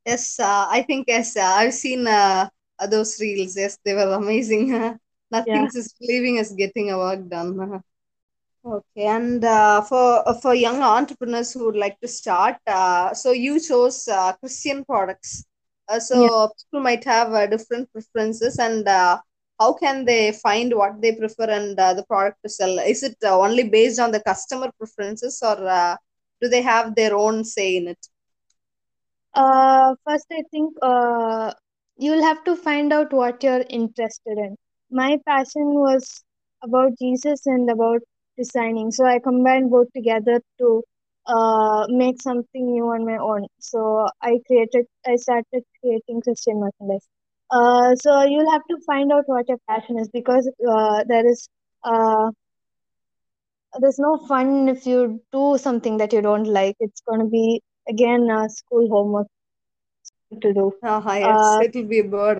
Yes, 0.07 0.39
uh, 0.39 0.67
I 0.69 0.83
think 0.83 1.05
yes, 1.07 1.37
uh, 1.37 1.41
I've 1.43 1.73
seen 1.75 2.07
uh, 2.07 2.49
those 2.89 3.19
reels. 3.21 3.57
Yes, 3.57 3.77
they 3.85 3.93
were 3.93 4.13
amazing. 4.13 4.99
Yeah. 5.45 5.69
Nothing's 5.69 5.73
just 5.73 5.95
leaving 6.01 6.39
us 6.39 6.51
getting 6.53 6.91
our 6.91 6.99
work 7.17 7.29
done. 7.29 7.83
Okay, 8.65 9.05
and 9.07 9.43
uh, 9.45 9.81
for 9.81 10.27
uh, 10.27 10.33
for 10.41 10.53
young 10.53 10.81
entrepreneurs 10.83 11.53
who 11.53 11.65
would 11.65 11.77
like 11.77 11.99
to 12.01 12.07
start, 12.07 12.57
uh, 12.67 13.13
so 13.13 13.31
you 13.31 13.59
chose 13.59 14.07
uh, 14.09 14.33
Christian 14.33 14.83
products. 14.85 15.45
Uh, 15.87 15.99
Yeah. 16.13 16.29
so 16.29 16.49
people 16.57 16.81
might 16.83 17.03
have 17.05 17.33
uh, 17.33 17.47
different 17.47 17.91
preferences, 17.93 18.59
and 18.59 18.87
uh, 18.87 19.17
how 19.59 19.73
can 19.73 20.05
they 20.05 20.33
find 20.33 20.73
what 20.75 21.01
they 21.01 21.13
prefer 21.15 21.49
and 21.59 21.79
uh, 21.79 21.93
the 21.93 22.03
product 22.05 22.39
to 22.43 22.49
sell? 22.49 22.77
Is 22.79 23.03
it 23.03 23.17
uh, 23.23 23.39
only 23.39 23.63
based 23.69 23.99
on 23.99 24.11
the 24.11 24.19
customer 24.21 24.69
preferences, 24.77 25.39
or 25.43 25.57
uh, 25.67 25.95
do 26.41 26.49
they 26.49 26.61
have 26.61 26.95
their 26.95 27.15
own 27.15 27.45
say 27.45 27.77
in 27.77 27.87
it? 27.87 28.07
Uh, 29.37 29.95
first, 30.05 30.27
I 30.31 30.43
think 30.51 30.75
uh, 30.81 31.53
you'll 31.97 32.23
have 32.23 32.43
to 32.45 32.55
find 32.55 32.93
out 32.93 33.13
what 33.13 33.43
you're 33.43 33.65
interested 33.69 34.37
in. 34.37 34.55
My 34.91 35.19
passion 35.27 35.75
was 35.75 36.23
about 36.63 36.97
Jesus 36.99 37.45
and 37.45 37.69
about 37.69 38.01
designing, 38.37 38.91
so 38.91 39.05
I 39.05 39.19
combined 39.19 39.71
both 39.71 39.87
together 39.95 40.41
to 40.59 40.83
uh, 41.27 41.85
make 41.89 42.21
something 42.21 42.71
new 42.71 42.85
on 42.85 43.05
my 43.05 43.17
own. 43.17 43.47
So 43.59 44.07
I 44.21 44.39
created, 44.47 44.85
I 45.07 45.15
started 45.17 45.63
creating 45.81 46.21
Christian 46.21 46.59
merchandise. 46.61 47.07
Uh, 47.51 47.95
so 47.95 48.23
you'll 48.23 48.51
have 48.51 48.65
to 48.69 48.77
find 48.87 49.11
out 49.13 49.23
what 49.27 49.47
your 49.49 49.59
passion 49.69 49.99
is 49.99 50.09
because 50.09 50.49
uh, 50.69 51.03
there 51.07 51.27
is 51.27 51.49
uh, 51.83 52.31
there's 53.79 53.99
no 53.99 54.17
fun 54.27 54.69
if 54.69 54.85
you 54.87 55.21
do 55.31 55.57
something 55.57 55.97
that 55.97 56.13
you 56.13 56.21
don't 56.21 56.45
like. 56.45 56.75
It's 56.79 57.01
going 57.07 57.19
to 57.21 57.27
be 57.27 57.61
again 57.89 58.29
uh, 58.29 58.47
school 58.47 58.87
homework 58.89 59.27
to 60.41 60.53
do. 60.53 60.71
Ah, 60.83 61.17
yes, 61.17 61.57
Uh, 61.57 61.61
it 61.61 61.75
will 61.75 61.83
be 61.87 61.99
a 61.99 62.03
bird. 62.03 62.39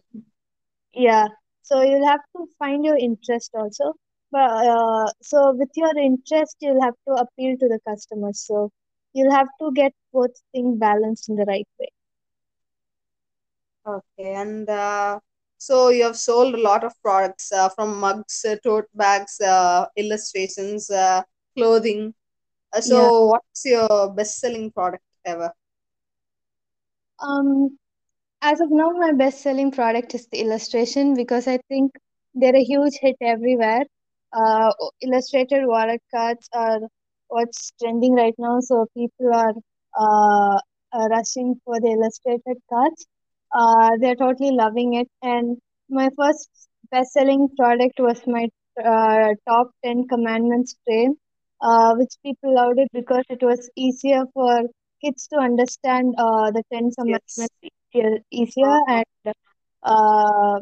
yeah. 0.94 1.27
So 1.62 1.82
you'll 1.82 2.08
have 2.08 2.22
to 2.36 2.48
find 2.60 2.84
your 2.86 2.98
interest 2.98 3.51
also. 3.54 3.94
But 4.32 4.50
uh, 4.68 5.08
so 5.22 5.54
with 5.56 5.70
your 5.75 5.96
interest, 5.98 6.58
you'll 6.60 6.82
have 6.82 6.96
to 7.08 7.13
appeal 7.13 7.56
to 7.60 7.68
the 7.68 7.80
customers. 7.88 8.39
So 8.46 8.72
you'll 9.13 9.32
have 9.34 9.48
to 9.62 9.72
get 9.74 9.94
both 10.13 10.32
things 10.51 10.77
balanced 10.80 11.30
in 11.30 11.36
the 11.36 11.46
right 11.48 11.68
way. 11.80 11.89
Okay, 13.88 14.34
and 14.34 14.70
uh, 14.70 15.20
so 15.58 15.89
you 15.89 16.04
have 16.04 16.18
sold 16.18 16.54
a 16.56 16.62
lot 16.62 16.84
of 16.84 16.94
products 17.01 17.51
uh, 17.51 17.70
from 17.70 18.00
mugs, 18.00 18.46
uh, 18.48 18.56
tote 18.63 18.88
bags, 18.94 19.39
uh, 19.42 19.86
illustrations, 19.98 20.89
uh, 20.89 21.22
clothing. 21.58 22.13
Uh, 22.74 22.82
Yeah. 22.84 23.12
so, 23.12 23.25
what's 23.27 23.66
your 23.66 24.13
best-selling 24.13 24.72
product 24.72 25.04
ever? 25.28 25.54
Um, 27.22 27.78
as 28.42 28.60
of 28.62 28.70
now, 28.72 28.90
my 28.92 29.12
best-selling 29.14 29.72
product 29.72 30.14
is 30.16 30.28
the 30.28 30.40
illustration 30.42 31.16
because 31.16 31.48
I 31.48 31.60
think 31.70 31.92
they're 32.34 32.56
a 32.56 32.64
huge 32.64 32.94
hit 33.02 33.16
everywhere. 33.22 33.84
Uh, 34.34 34.72
illustrated 35.02 35.66
wallet 35.66 36.02
cards 36.14 36.48
are 36.54 36.80
what's 37.28 37.72
trending 37.82 38.14
right 38.16 38.36
now, 38.38 38.60
so 38.62 38.86
people 38.96 39.34
are 39.34 39.54
uh, 40.00 40.60
uh, 40.94 41.08
rushing 41.10 41.56
for 41.66 41.80
the 41.82 41.90
illustrated 41.92 42.62
cards. 42.70 43.08
Uh, 43.54 43.92
they're 44.02 44.16
totally 44.16 44.52
loving 44.52 44.94
it. 44.96 45.08
And 45.22 45.58
my 45.90 46.10
first 46.18 46.50
best-selling 46.92 47.50
product 47.58 48.00
was 48.00 48.22
my 48.28 48.48
uh, 48.84 49.34
top 49.48 49.72
10 49.84 50.08
commandments 50.08 50.76
frame, 50.86 51.16
uh, 51.62 51.94
which 51.96 52.14
people 52.24 52.54
loved 52.56 52.80
it 52.80 52.90
because 52.94 53.24
it 53.30 53.42
was 53.44 53.70
easier 53.76 54.24
for 54.34 54.62
kids 55.04 55.27
to 55.27 55.38
understand 55.39 56.16
uh, 56.18 56.51
the 56.51 56.63
Ten 56.72 56.92
Yes. 57.04 57.38
Commandments 57.39 57.56
easier, 57.94 58.20
easier 58.32 58.80
and 58.88 59.06
uh, 59.84 60.60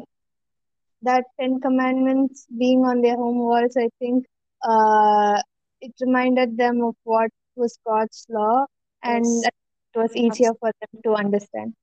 that 1.02 1.24
Ten 1.40 1.60
Commandments 1.60 2.46
being 2.58 2.80
on 2.80 3.00
their 3.02 3.16
home 3.16 3.38
walls, 3.38 3.76
I 3.78 3.88
think 3.98 4.24
uh, 4.62 5.40
it 5.80 5.92
reminded 6.00 6.56
them 6.56 6.82
of 6.82 6.94
what 7.04 7.30
was 7.56 7.78
God's 7.86 8.26
law 8.28 8.66
and 9.02 9.24
Yes. 9.24 9.50
it 9.94 9.98
was 9.98 10.16
easier 10.16 10.52
for 10.60 10.70
them 10.80 11.00
to 11.04 11.14
understand. 11.14 11.74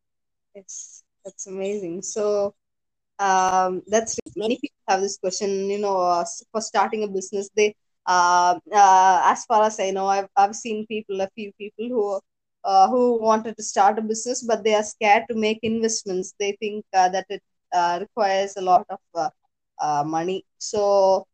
Yes. 0.55 1.03
That's 1.25 1.48
amazing. 1.48 2.01
So, 2.01 2.53
um, 3.19 3.81
that's 3.88 4.17
many 4.36 4.57
people 4.60 4.77
have 4.88 5.01
this 5.01 5.17
question. 5.17 5.69
You 5.69 5.79
know, 5.79 5.98
uh, 5.98 6.25
for 6.51 6.62
starting 6.62 7.03
a 7.03 7.07
business, 7.07 7.50
they, 7.55 7.75
uh, 8.05 8.60
uh, 8.74 9.22
as 9.25 9.45
far 9.45 9.63
as 9.63 9.79
I 9.79 9.91
know, 9.91 10.07
I've 10.07 10.27
I've 10.36 10.55
seen 10.55 10.86
people, 10.88 11.22
a 11.22 11.29
few 11.36 11.51
people 11.57 11.88
who. 11.89 12.19
Uh, 12.65 12.88
who 12.88 13.22
wanted 13.22 13.58
to 13.58 13.63
start 13.63 14.00
a 14.00 14.01
business, 14.01 14.41
but 14.41 14.63
they 14.63 14.74
are 14.74 14.84
scared 14.84 15.24
to 15.29 15.36
make 15.36 15.60
investments. 15.63 16.34
They 16.39 16.55
think 16.62 16.86
uh, 16.93 17.10
that 17.10 17.25
it 17.29 17.41
uh, 17.74 17.98
requires 18.00 18.55
a 18.55 18.62
lot 18.62 18.86
of 18.89 19.00
uh, 19.15 19.29
uh, 19.82 20.03
money. 20.05 20.46
So, 20.60 21.27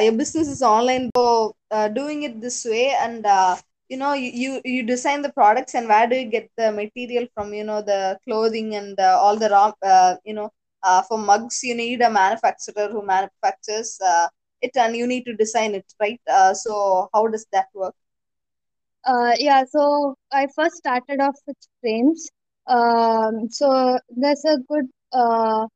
your 0.00 0.12
business 0.12 0.48
is 0.48 0.62
online 0.62 1.10
so 1.16 1.56
doing 1.94 2.22
it 2.22 2.40
this 2.40 2.64
way 2.64 2.94
and 3.00 3.26
you 3.88 3.96
know 3.96 4.12
you, 4.12 4.30
you 4.42 4.60
you 4.64 4.82
design 4.84 5.22
the 5.22 5.32
products 5.32 5.74
and 5.74 5.88
where 5.88 6.06
do 6.06 6.14
you 6.16 6.26
get 6.36 6.48
the 6.56 6.70
material 6.70 7.26
from 7.34 7.52
you 7.52 7.64
know 7.64 7.82
the 7.82 8.16
clothing 8.24 8.76
and 8.76 9.00
all 9.00 9.36
the 9.36 9.50
raw 9.50 9.72
you 10.24 10.34
know 10.34 10.48
for 11.08 11.18
mugs 11.18 11.64
you 11.64 11.74
need 11.74 12.00
a 12.00 12.10
manufacturer 12.10 12.88
who 12.92 13.04
manufactures 13.04 13.98
it 14.60 14.70
and 14.76 14.94
you 14.94 15.06
need 15.08 15.24
to 15.24 15.34
design 15.34 15.74
it 15.74 15.92
right 16.00 16.20
so 16.54 17.08
how 17.12 17.26
does 17.26 17.46
that 17.52 17.66
work 17.74 17.96
Uh, 19.04 19.32
yeah, 19.38 19.64
so 19.64 20.14
I 20.32 20.46
first 20.54 20.76
started 20.76 21.20
off 21.20 21.36
with 21.46 21.56
frames. 21.80 22.28
Um, 22.66 23.48
so 23.50 23.98
there's 24.10 24.44
a 24.44 24.58
good 24.68 24.86
uh, 25.12 25.66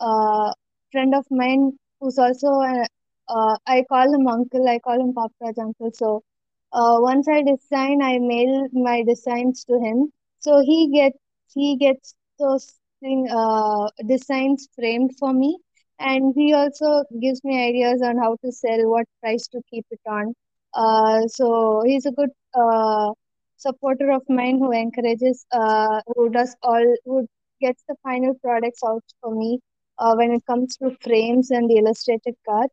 uh, 0.00 0.52
friend 0.92 1.14
of 1.14 1.26
mine 1.30 1.72
who's 2.00 2.18
also 2.18 2.48
a, 2.48 2.86
uh, 3.28 3.56
I 3.66 3.84
call 3.88 4.12
him 4.14 4.26
uncle. 4.28 4.68
I 4.68 4.78
call 4.78 5.00
him 5.00 5.14
Paparaj 5.14 5.58
uncle. 5.58 5.90
So 5.94 6.22
uh, 6.72 6.96
once 7.00 7.28
I 7.28 7.42
design, 7.42 8.02
I 8.02 8.18
mail 8.18 8.68
my 8.72 9.02
designs 9.02 9.64
to 9.64 9.78
him. 9.80 10.12
So 10.40 10.60
he 10.60 10.90
gets 10.92 11.18
he 11.54 11.76
gets 11.76 12.14
those 12.38 12.74
thing, 13.00 13.28
uh, 13.30 13.88
designs 14.06 14.68
framed 14.76 15.12
for 15.18 15.32
me, 15.32 15.58
and 15.98 16.32
he 16.36 16.52
also 16.54 17.04
gives 17.20 17.42
me 17.44 17.54
ideas 17.68 18.02
on 18.02 18.16
how 18.18 18.36
to 18.44 18.52
sell, 18.52 18.88
what 18.90 19.06
price 19.20 19.46
to 19.48 19.60
keep 19.70 19.86
it 19.90 20.00
on. 20.08 20.34
Uh, 20.74 21.26
so 21.28 21.82
he's 21.84 22.06
a 22.06 22.12
good 22.12 22.30
uh, 22.54 23.12
supporter 23.56 24.10
of 24.12 24.22
mine 24.28 24.58
who 24.58 24.72
encourages, 24.72 25.44
uh, 25.52 26.00
who 26.14 26.30
does 26.30 26.56
all, 26.62 26.94
who 27.04 27.26
gets 27.60 27.82
the 27.88 27.96
final 28.02 28.34
products 28.42 28.80
out 28.86 29.04
for 29.20 29.34
me 29.34 29.60
uh, 29.98 30.14
when 30.14 30.32
it 30.32 30.44
comes 30.46 30.76
to 30.76 30.90
frames 31.02 31.50
and 31.50 31.68
the 31.70 31.76
illustrated 31.78 32.34
cards. 32.48 32.72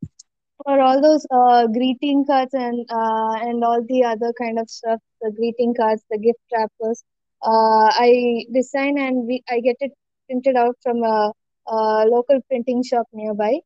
For 0.65 0.79
all 0.79 1.01
those 1.01 1.25
uh, 1.31 1.67
greeting 1.67 2.25
cards 2.25 2.53
and 2.53 2.86
uh, 2.89 3.34
and 3.48 3.63
all 3.63 3.81
the 3.88 4.03
other 4.03 4.34
kind 4.39 4.60
of 4.60 4.69
stuff, 4.69 5.00
the 5.22 5.31
greeting 5.31 5.74
cards, 5.75 6.03
the 6.10 6.17
gift 6.17 6.39
wrappers, 6.53 7.03
uh, 7.43 7.88
I 8.05 8.46
design 8.53 8.98
and 8.98 9.25
we 9.27 9.43
I 9.50 9.60
get 9.62 9.77
it 9.79 9.91
printed 10.27 10.55
out 10.55 10.75
from 10.84 11.03
a, 11.03 11.31
a 11.67 12.05
local 12.07 12.39
printing 12.50 12.84
shop 12.84 13.07
nearby. 13.13 13.60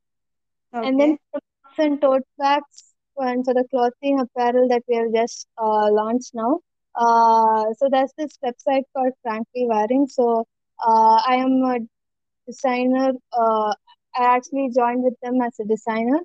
Okay. 0.73 0.87
And 0.87 0.99
then 0.99 1.17
Okay. 1.17 1.19
for 1.31 1.39
mugs 1.41 1.79
and 1.79 2.01
tote 2.01 2.27
bags 2.37 2.90
and 3.17 3.43
for 3.45 3.53
the 3.53 3.65
clothing 3.69 4.19
apparel 4.19 4.67
that 4.69 4.83
we 4.87 4.95
have 4.95 5.13
just 5.13 5.47
uh, 5.57 5.87
launched 5.91 6.31
now. 6.33 6.59
Uh, 6.95 7.65
so 7.77 7.87
there's 7.91 8.13
this 8.17 8.37
website 8.43 8.83
called 8.95 9.13
Frankly 9.23 9.65
Wearing. 9.69 10.07
So 10.07 10.45
uh, 10.85 11.17
I 11.27 11.35
am 11.35 11.51
a 11.63 11.77
designer. 12.47 13.11
Uh, 13.31 13.73
I 14.15 14.23
actually 14.35 14.69
joined 14.75 15.03
with 15.03 15.15
them 15.21 15.39
as 15.41 15.59
a 15.59 15.65
designer, 15.65 16.19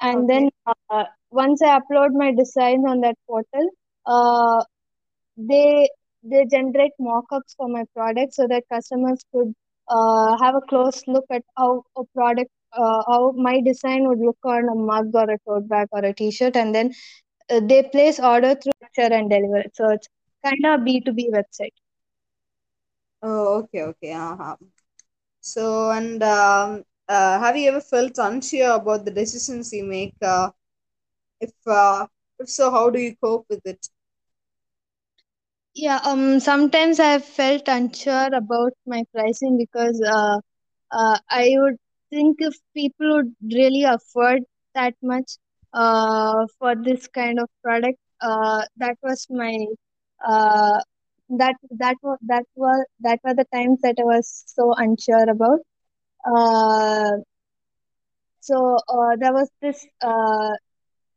and 0.00 0.28
Okay. 0.28 0.28
then 0.28 0.50
uh, 0.66 1.04
once 1.30 1.62
I 1.62 1.78
upload 1.78 2.10
my 2.12 2.32
designs 2.32 2.84
on 2.88 3.00
that 3.00 3.16
portal, 3.26 3.68
uh, 4.06 4.64
they 5.36 5.88
they 6.22 6.44
generate 6.50 6.92
mock-ups 6.98 7.54
for 7.56 7.68
my 7.68 7.84
product 7.94 8.34
so 8.34 8.46
that 8.48 8.62
customers 8.72 9.20
could 9.32 9.52
uh, 9.88 10.36
have 10.42 10.54
a 10.54 10.60
close 10.68 11.02
look 11.06 11.24
at 11.30 11.42
how 11.56 11.82
a 11.96 12.04
product 12.14 12.50
uh, 12.76 13.02
how 13.08 13.32
my 13.36 13.60
design 13.60 14.06
would 14.08 14.18
look 14.20 14.38
on 14.44 14.68
a 14.68 14.74
mug 14.74 15.10
or 15.14 15.28
a 15.30 15.38
tote 15.46 15.68
bag 15.68 15.88
or 15.92 16.04
a 16.04 16.12
t-shirt 16.14 16.56
and 16.56 16.74
then 16.74 16.92
uh, 17.50 17.60
they 17.68 17.82
place 17.82 18.18
order 18.20 18.54
through 18.54 18.72
picture 18.80 19.12
and 19.14 19.30
deliver 19.30 19.58
it 19.58 19.72
so 19.74 19.90
it's 19.90 20.08
kind 20.44 20.64
of 20.74 20.84
b2b 20.84 21.30
website 21.32 21.74
Oh, 23.22 23.58
okay, 23.64 23.82
okay. 23.82 24.12
Uh-huh. 24.12 24.56
So, 25.40 25.90
and 25.90 26.22
um, 26.22 26.84
uh, 27.08 27.38
have 27.40 27.56
you 27.56 27.68
ever 27.70 27.80
felt 27.80 28.18
unsure 28.18 28.74
about 28.74 29.04
the 29.04 29.10
decisions 29.10 29.72
you 29.72 29.84
make? 29.84 30.14
Uh, 30.22 30.50
if 31.40 31.52
uh, 31.66 32.06
if 32.38 32.48
so, 32.48 32.70
how 32.70 32.90
do 32.90 33.00
you 33.00 33.16
cope 33.16 33.46
with 33.50 33.60
it? 33.66 33.88
yeah 35.74 36.00
um 36.10 36.40
sometimes 36.40 36.98
i've 37.00 37.24
felt 37.24 37.68
unsure 37.68 38.28
about 38.34 38.72
my 38.86 39.02
pricing 39.14 39.56
because 39.58 40.00
uh, 40.16 40.38
uh, 40.98 41.18
i 41.30 41.44
would 41.58 41.76
think 42.10 42.36
if 42.40 42.54
people 42.74 43.16
would 43.16 43.34
really 43.52 43.82
afford 43.84 44.40
that 44.74 44.94
much 45.02 45.32
uh, 45.72 46.46
for 46.58 46.74
this 46.76 47.06
kind 47.08 47.38
of 47.40 47.48
product 47.62 47.98
uh, 48.20 48.62
that 48.76 48.96
was 49.02 49.26
my 49.30 49.54
uh, 50.26 50.78
that 51.28 51.56
that 51.70 51.96
was 52.02 52.18
that 52.22 52.44
was 52.54 52.84
that 53.00 53.18
were 53.24 53.34
the 53.34 53.46
times 53.54 53.78
that 53.82 53.96
i 53.98 54.04
was 54.04 54.44
so 54.46 54.72
unsure 54.76 55.28
about 55.30 55.60
uh, 56.32 57.12
so 58.40 58.76
uh, 58.88 59.16
there 59.18 59.32
was 59.32 59.48
this 59.60 59.86
uh, 60.02 60.52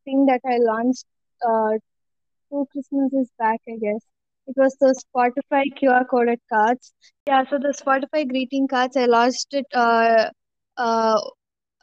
thing 0.06 0.26
that 0.26 0.42
i 0.46 0.58
launched 0.60 1.06
uh, 1.48 1.72
two 2.50 2.66
Christmases 2.72 3.30
back, 3.38 3.60
I 3.68 3.78
guess. 3.82 4.02
It 4.48 4.56
was 4.58 4.76
those 4.80 5.04
Spotify 5.04 5.64
QR 5.78 6.06
coded 6.06 6.40
cards. 6.52 6.94
Yeah, 7.28 7.44
so 7.50 7.58
the 7.58 7.74
Spotify 7.80 8.28
greeting 8.28 8.68
cards, 8.68 8.96
I 8.96 9.06
launched 9.06 9.54
it 9.54 9.66
uh, 9.74 10.30
uh, 10.78 11.20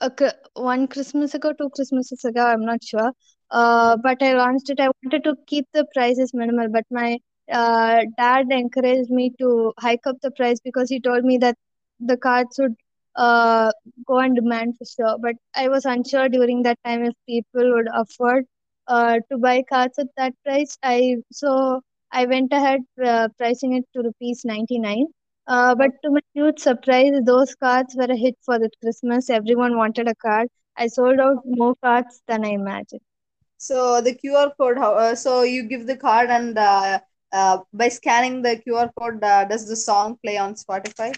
a, 0.00 0.10
one 0.54 0.86
Christmas 0.88 1.34
ago, 1.34 1.52
two 1.52 1.70
Christmases 1.70 2.24
ago, 2.24 2.46
I'm 2.46 2.64
not 2.64 2.82
sure. 2.84 3.12
Uh, 3.50 3.96
but 4.02 4.22
I 4.22 4.34
launched 4.34 4.70
it. 4.70 4.80
I 4.80 4.90
wanted 5.02 5.24
to 5.24 5.36
keep 5.46 5.66
the 5.72 5.86
prices 5.94 6.32
minimal, 6.34 6.68
but 6.70 6.84
my 6.90 7.18
uh, 7.52 8.02
dad 8.18 8.46
encouraged 8.50 9.10
me 9.10 9.32
to 9.38 9.72
hike 9.78 10.06
up 10.06 10.16
the 10.22 10.30
price 10.32 10.58
because 10.64 10.88
he 10.90 11.00
told 11.00 11.24
me 11.24 11.38
that 11.38 11.56
the 12.00 12.16
cards 12.16 12.58
would 12.58 12.74
uh, 13.16 13.70
go 14.06 14.18
on 14.20 14.34
demand 14.34 14.76
for 14.78 14.84
sure. 14.84 15.16
But 15.20 15.36
I 15.54 15.68
was 15.68 15.84
unsure 15.84 16.28
during 16.28 16.62
that 16.62 16.78
time 16.84 17.04
if 17.04 17.14
people 17.28 17.72
would 17.74 17.88
afford 17.94 18.44
uh, 18.88 19.18
to 19.30 19.38
buy 19.38 19.62
cards 19.68 19.98
at 19.98 20.08
that 20.16 20.34
price. 20.44 20.76
I 20.82 21.16
so 21.32 21.82
I 22.12 22.26
went 22.26 22.52
ahead 22.52 22.80
uh, 23.04 23.28
pricing 23.38 23.74
it 23.74 23.84
to 23.94 24.02
rupees 24.02 24.42
99. 24.44 25.06
Uh, 25.46 25.74
but 25.74 25.90
to 26.02 26.10
my 26.10 26.20
huge 26.32 26.58
surprise, 26.58 27.12
those 27.24 27.54
cards 27.54 27.94
were 27.94 28.04
a 28.04 28.16
hit 28.16 28.36
for 28.42 28.58
the 28.58 28.70
Christmas. 28.82 29.28
Everyone 29.28 29.76
wanted 29.76 30.08
a 30.08 30.14
card. 30.14 30.48
I 30.76 30.86
sold 30.86 31.20
out 31.20 31.38
more 31.44 31.74
cards 31.76 32.22
than 32.26 32.44
I 32.44 32.50
imagined. 32.50 33.02
So 33.58 34.00
the 34.00 34.14
QR 34.14 34.52
code, 34.58 34.78
how, 34.78 34.94
uh, 34.94 35.14
so 35.14 35.42
you 35.42 35.64
give 35.64 35.86
the 35.86 35.96
card 35.96 36.30
and 36.30 36.56
uh, 36.58 37.00
uh, 37.32 37.58
by 37.72 37.88
scanning 37.88 38.42
the 38.42 38.60
QR 38.66 38.90
code, 38.98 39.22
uh, 39.22 39.44
does 39.44 39.68
the 39.68 39.76
song 39.76 40.18
play 40.24 40.36
on 40.36 40.54
Spotify? 40.54 41.14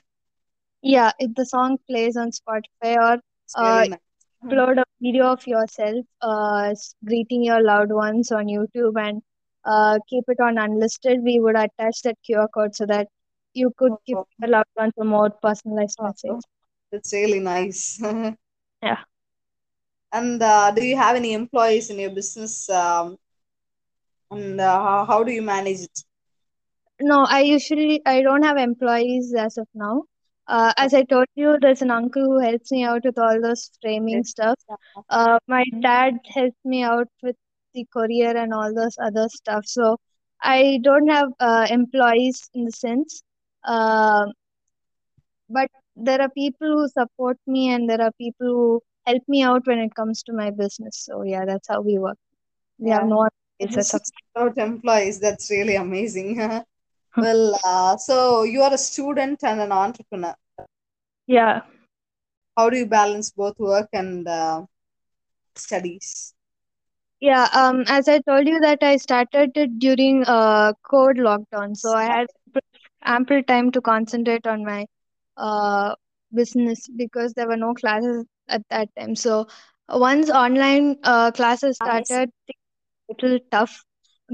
Yeah, 0.83 1.13
if 1.19 1.35
the 1.35 1.47
song 1.47 1.79
plays 1.89 2.17
on 2.17 2.31
Spotify 2.31 2.97
or 2.97 3.21
uh, 3.57 3.79
really 3.79 3.89
nice. 3.89 3.99
upload 4.45 4.79
a 4.79 4.85
video 5.01 5.27
of 5.27 5.47
yourself 5.47 6.05
uh, 6.21 6.75
greeting 7.05 7.43
your 7.43 7.63
loved 7.63 7.93
ones 7.93 8.31
on 8.31 8.47
YouTube 8.47 9.01
and 9.01 9.23
uh, 9.65 9.99
keep 10.09 10.25
it 10.29 10.41
on 10.41 10.59
unlisted, 10.59 11.23
we 11.23 11.41
would 11.41 11.57
attach 11.57 12.03
that 12.03 12.17
QR 12.29 12.49
code 12.53 12.75
so 12.75 12.87
that 12.87 13.09
you 13.57 13.73
could 13.79 13.97
give 14.07 14.19
Oh, 14.19 14.27
your 14.41 14.51
loved 14.51 14.71
ones 14.77 14.95
a 15.01 15.05
more 15.05 15.31
personalized 15.31 15.99
oh, 15.99 16.09
message. 16.09 16.43
that's 16.93 17.13
really 17.13 17.41
nice. 17.41 18.01
Yeah. 18.83 19.05
And 20.13 20.43
uh, 20.43 20.71
do 20.73 20.85
you 20.85 20.97
have 20.97 21.17
any 21.17 21.33
employees 21.33 21.91
in 21.91 21.99
your 21.99 22.11
business? 22.11 22.69
Um, 22.69 23.19
and 24.31 24.61
uh, 24.61 24.79
how, 24.83 25.05
how 25.07 25.25
do 25.25 25.33
you 25.33 25.43
manage 25.43 25.81
it? 25.81 26.05
No, 27.01 27.25
I 27.29 27.41
usually 27.41 28.01
I 28.07 28.23
don't 28.23 28.43
have 28.45 28.57
employees 28.57 29.35
as 29.37 29.59
of 29.59 29.67
now. 29.75 30.05
Uh, 30.47 30.73
as 30.77 30.95
I 30.95 31.03
told 31.05 31.27
you, 31.35 31.59
there's 31.61 31.83
an 31.83 31.91
uncle 31.91 32.25
who 32.25 32.39
helps 32.41 32.71
me 32.73 32.85
out 32.85 33.05
with 33.05 33.19
all 33.19 33.41
those 33.41 33.71
framing 33.83 34.25
stuff. 34.25 34.59
Uh, 35.09 35.39
my 35.49 35.65
dad 35.81 36.19
helps 36.35 36.57
me 36.65 36.83
out 36.83 37.09
with 37.23 37.37
the 37.75 37.87
courier 37.93 38.37
and 38.37 38.53
all 38.55 38.73
those 38.75 38.97
other 39.01 39.29
stuff. 39.29 39.67
So 39.67 39.99
I 40.43 40.79
don't 40.83 41.09
have 41.09 41.29
uh, 41.41 41.67
employees 41.71 42.49
in 42.55 42.65
the 42.65 42.73
sense. 42.73 43.23
Uh, 43.67 44.27
but 45.49 45.71
there 45.97 46.21
are 46.21 46.29
people 46.31 46.69
who 46.69 46.89
support 46.89 47.39
me 47.47 47.71
and 47.73 47.89
there 47.91 48.01
are 48.01 48.13
people 48.13 48.47
who 48.47 48.83
help 49.07 49.23
me 49.29 49.43
out 49.43 49.67
when 49.67 49.79
it 49.79 49.95
comes 49.95 50.23
to 50.23 50.33
my 50.33 50.51
business. 50.51 50.97
So 51.05 51.23
yeah, 51.23 51.45
that's 51.47 51.69
how 51.69 51.81
we 51.83 51.99
work. 51.99 52.19
We 52.79 52.91
have 52.91 53.03
Yeah, 53.03 53.05
no 53.05 53.23
a 53.63 53.67
employees 53.67 53.77
as 53.79 53.95
of 53.95 54.01
business 54.01 54.23
without 54.35 54.59
employees, 54.59 55.21
that's 55.21 55.51
really 55.51 55.77
amazing. 55.77 56.39
well, 57.19 57.59
uh, 57.65 57.97
so 57.97 58.43
you 58.45 58.63
are 58.63 58.73
a 58.75 58.79
student 58.79 59.43
and 59.45 59.61
an 59.61 59.73
entrepreneur. 59.73 60.35
yeah. 61.27 61.63
How 62.57 62.69
do 62.71 62.77
you 62.77 62.87
balance 62.87 63.31
both 63.31 63.59
work 63.59 63.89
and 63.93 64.27
uh, 64.29 64.67
studies? 65.55 66.35
Yeah, 67.21 67.49
um, 67.55 67.85
as 67.89 68.09
I 68.09 68.19
told 68.21 68.47
you 68.47 68.61
that 68.61 68.83
I 68.83 68.97
started 68.97 69.57
it 69.57 69.79
during 69.79 70.25
uh 70.27 70.73
COVID 70.91 71.19
lockdown, 71.29 71.77
so 71.77 71.93
I 71.93 72.05
had 72.05 72.27
ample 73.07 73.43
time 73.43 73.71
to 73.73 73.81
concentrate 73.81 74.47
on 74.47 74.65
my 74.65 74.87
uh 75.37 75.95
business 76.35 76.89
because 76.97 77.35
there 77.35 77.49
were 77.49 77.57
no 77.57 77.75
classes 77.75 78.25
at 78.49 78.63
that 78.71 78.89
time. 78.99 79.15
So 79.17 79.47
once 79.89 80.31
online 80.31 80.97
uh 81.05 81.31
classes 81.33 81.77
started, 81.79 82.31
little 83.09 83.39
tough 83.51 83.85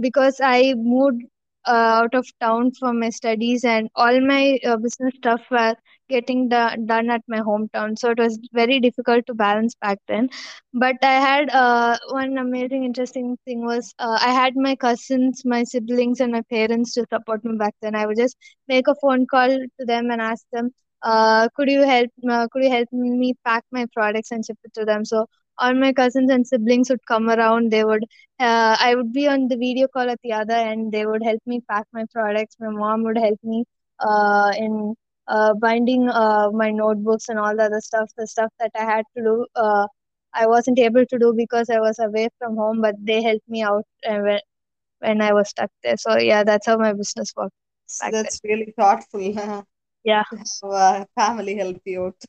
because 0.00 0.40
I 0.42 0.74
moved 0.76 1.22
out 1.66 2.14
of 2.14 2.26
town 2.40 2.70
for 2.78 2.92
my 2.92 3.10
studies 3.10 3.64
and 3.64 3.88
all 3.94 4.20
my 4.20 4.58
uh, 4.66 4.76
business 4.76 5.14
stuff 5.16 5.40
were 5.50 5.74
getting 6.08 6.48
do- 6.48 6.76
done 6.86 7.10
at 7.10 7.22
my 7.28 7.38
hometown. 7.40 7.98
So 7.98 8.10
it 8.10 8.18
was 8.18 8.38
very 8.52 8.80
difficult 8.80 9.26
to 9.26 9.34
balance 9.34 9.74
back 9.80 9.98
then. 10.08 10.28
But 10.72 10.96
I 11.02 11.14
had 11.20 11.50
uh, 11.50 11.96
one 12.10 12.36
amazing, 12.38 12.84
interesting 12.84 13.36
thing 13.44 13.64
was 13.64 13.94
uh, 13.98 14.18
I 14.20 14.32
had 14.32 14.54
my 14.56 14.74
cousins, 14.76 15.42
my 15.44 15.64
siblings, 15.64 16.20
and 16.20 16.32
my 16.32 16.42
parents 16.50 16.94
to 16.94 17.06
support 17.12 17.44
me 17.44 17.56
back 17.56 17.74
then. 17.82 17.94
I 17.94 18.06
would 18.06 18.16
just 18.16 18.36
make 18.68 18.86
a 18.88 18.94
phone 19.02 19.26
call 19.26 19.48
to 19.48 19.84
them 19.86 20.10
and 20.10 20.20
ask 20.20 20.44
them, 20.52 20.70
uh, 21.02 21.48
"Could 21.56 21.70
you 21.70 21.82
help? 21.82 22.10
Uh, 22.28 22.46
could 22.52 22.64
you 22.64 22.70
help 22.70 22.88
me 22.92 23.34
pack 23.44 23.64
my 23.72 23.86
products 23.94 24.30
and 24.32 24.44
ship 24.44 24.58
it 24.64 24.72
to 24.74 24.84
them?" 24.84 25.04
So 25.04 25.26
all 25.58 25.74
my 25.74 25.92
cousins 25.92 26.30
and 26.30 26.46
siblings 26.46 26.90
would 26.90 27.04
come 27.06 27.28
around. 27.30 27.70
They 27.72 27.84
would 27.84 28.04
uh, 28.40 28.76
I 28.80 28.94
would 28.94 29.12
be 29.12 29.28
on 29.28 29.48
the 29.48 29.56
video 29.56 29.86
call 29.88 30.10
at 30.10 30.18
the 30.22 30.32
other 30.32 30.54
end. 30.54 30.92
They 30.92 31.06
would 31.06 31.22
help 31.22 31.40
me 31.46 31.60
pack 31.70 31.86
my 31.92 32.04
products. 32.12 32.56
My 32.60 32.70
mom 32.70 33.02
would 33.04 33.18
help 33.18 33.38
me 33.42 33.64
uh, 34.00 34.52
in 34.56 34.94
uh, 35.28 35.54
binding 35.54 36.08
uh, 36.08 36.50
my 36.52 36.70
notebooks 36.70 37.28
and 37.28 37.38
all 37.38 37.56
the 37.56 37.64
other 37.64 37.80
stuff, 37.80 38.10
the 38.16 38.26
stuff 38.26 38.50
that 38.58 38.70
I 38.78 38.84
had 38.84 39.04
to 39.16 39.22
do. 39.22 39.46
Uh, 39.54 39.86
I 40.34 40.46
wasn't 40.46 40.78
able 40.78 41.04
to 41.06 41.18
do 41.18 41.34
because 41.36 41.70
I 41.70 41.78
was 41.80 41.98
away 41.98 42.28
from 42.38 42.56
home, 42.56 42.80
but 42.80 42.94
they 43.00 43.22
helped 43.22 43.48
me 43.48 43.62
out 43.62 43.84
when, 44.04 44.40
when 45.00 45.20
I 45.20 45.32
was 45.32 45.50
stuck 45.50 45.70
there. 45.82 45.96
So 45.96 46.18
yeah, 46.18 46.44
that's 46.44 46.66
how 46.66 46.76
my 46.78 46.92
business 46.92 47.32
worked. 47.36 47.54
So 47.86 48.10
that's 48.10 48.40
really 48.44 48.72
thoughtful. 48.76 49.64
Yeah. 50.04 50.24
have 50.30 50.70
uh, 50.72 51.04
family 51.16 51.54
help 51.56 51.80
you 51.84 52.06
out. 52.06 52.24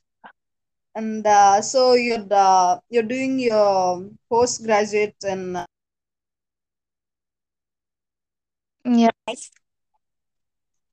And 0.96 1.26
uh, 1.26 1.62
so 1.62 1.94
you're 1.94 2.26
uh, 2.32 2.80
you're 2.90 3.04
doing 3.04 3.40
your 3.40 4.10
postgraduate 4.30 5.16
in 5.24 5.56
uh, 5.56 5.66
Yeah. 8.86 9.10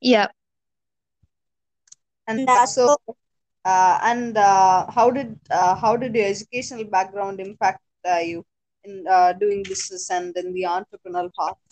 Yeah. 0.01 0.29
and 2.27 2.49
uh, 2.49 2.67
so 2.67 2.97
uh, 3.65 3.99
and 4.03 4.37
uh, 4.37 4.91
how 4.91 5.11
did 5.11 5.39
uh, 5.51 5.75
how 5.77 5.97
did 5.97 6.15
your 6.15 6.27
educational 6.27 6.85
background 6.85 7.41
impact 7.41 7.83
uh, 8.11 8.19
you 8.19 8.45
in 8.85 9.05
uh, 9.11 9.33
doing 9.35 9.63
business 9.63 10.11
and 10.11 10.37
in 10.37 10.53
the 10.55 10.63
entrepreneurial 10.63 11.31
path? 11.39 11.70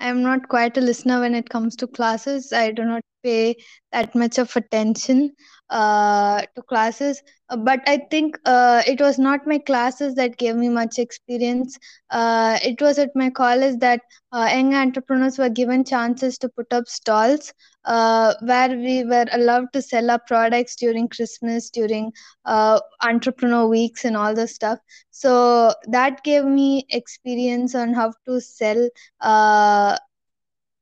I'm 0.00 0.22
not 0.22 0.48
quite 0.48 0.76
a 0.76 0.80
listener 0.80 1.20
when 1.20 1.34
it 1.34 1.48
comes 1.48 1.76
to 1.76 1.86
classes. 1.86 2.52
I 2.52 2.70
do 2.72 2.84
not 2.84 3.02
pay 3.22 3.56
that 3.92 4.14
much 4.14 4.38
of 4.38 4.54
attention 4.56 5.32
uh, 5.70 6.42
to 6.54 6.62
classes. 6.62 7.22
Uh, 7.48 7.56
but 7.56 7.80
I 7.86 7.98
think 8.10 8.38
uh, 8.44 8.82
it 8.86 9.00
was 9.00 9.18
not 9.18 9.46
my 9.46 9.58
classes 9.58 10.14
that 10.14 10.36
gave 10.38 10.56
me 10.56 10.68
much 10.68 10.98
experience. 10.98 11.78
Uh, 12.10 12.58
it 12.62 12.80
was 12.80 12.98
at 12.98 13.10
my 13.14 13.30
college 13.30 13.78
that 13.80 14.00
uh, 14.32 14.48
young 14.52 14.74
entrepreneurs 14.74 15.38
were 15.38 15.48
given 15.50 15.84
chances 15.84 16.38
to 16.38 16.48
put 16.48 16.72
up 16.72 16.88
stalls 16.88 17.52
uh, 17.88 18.34
where 18.42 18.70
we 18.70 19.04
were 19.04 19.26
allowed 19.32 19.72
to 19.74 19.82
sell 19.82 20.10
our 20.10 20.20
products 20.28 20.76
during 20.76 21.08
Christmas, 21.08 21.70
during 21.70 22.12
uh, 22.46 22.80
entrepreneur 23.02 23.66
weeks, 23.68 24.04
and 24.04 24.16
all 24.16 24.34
the 24.34 24.48
stuff. 24.48 24.78
So 25.10 25.72
that 25.88 26.24
gave 26.24 26.44
me 26.44 26.86
experience 26.90 27.74
on 27.74 27.94
how 27.94 28.12
to 28.26 28.40
sell 28.40 28.88
uh, 29.20 29.96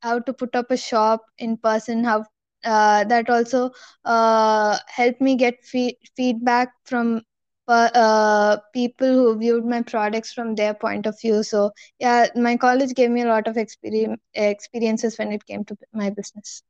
how 0.03 0.19
to 0.21 0.33
put 0.35 0.55
up 0.57 0.71
a 0.71 0.77
shop 0.77 1.25
in 1.39 1.57
person 1.59 2.05
how 2.05 2.25
uh, 2.65 3.05
that 3.05 3.31
also 3.31 3.71
uh, 4.05 4.79
helped 4.89 5.21
me 5.21 5.37
get 5.37 5.65
fe- 5.65 5.99
feedback 6.17 6.73
from 6.85 7.23
uh, 7.69 8.57
people 8.73 9.09
who 9.09 9.39
viewed 9.39 9.65
my 9.65 9.83
products 9.83 10.33
from 10.33 10.55
their 10.57 10.75
point 10.75 11.07
of 11.07 11.19
view 11.21 11.43
so 11.43 11.71
yeah 12.01 12.27
my 12.37 12.57
college 12.57 12.95
gave 12.95 13.11
me 13.11 13.23
a 13.23 13.27
lot 13.29 13.49
of 13.49 13.57
experience 13.57 14.21
experiences 14.35 15.19
when 15.19 15.33
it 15.33 15.47
came 15.47 15.65
to 15.65 15.77
my 15.93 16.11
business 16.11 16.63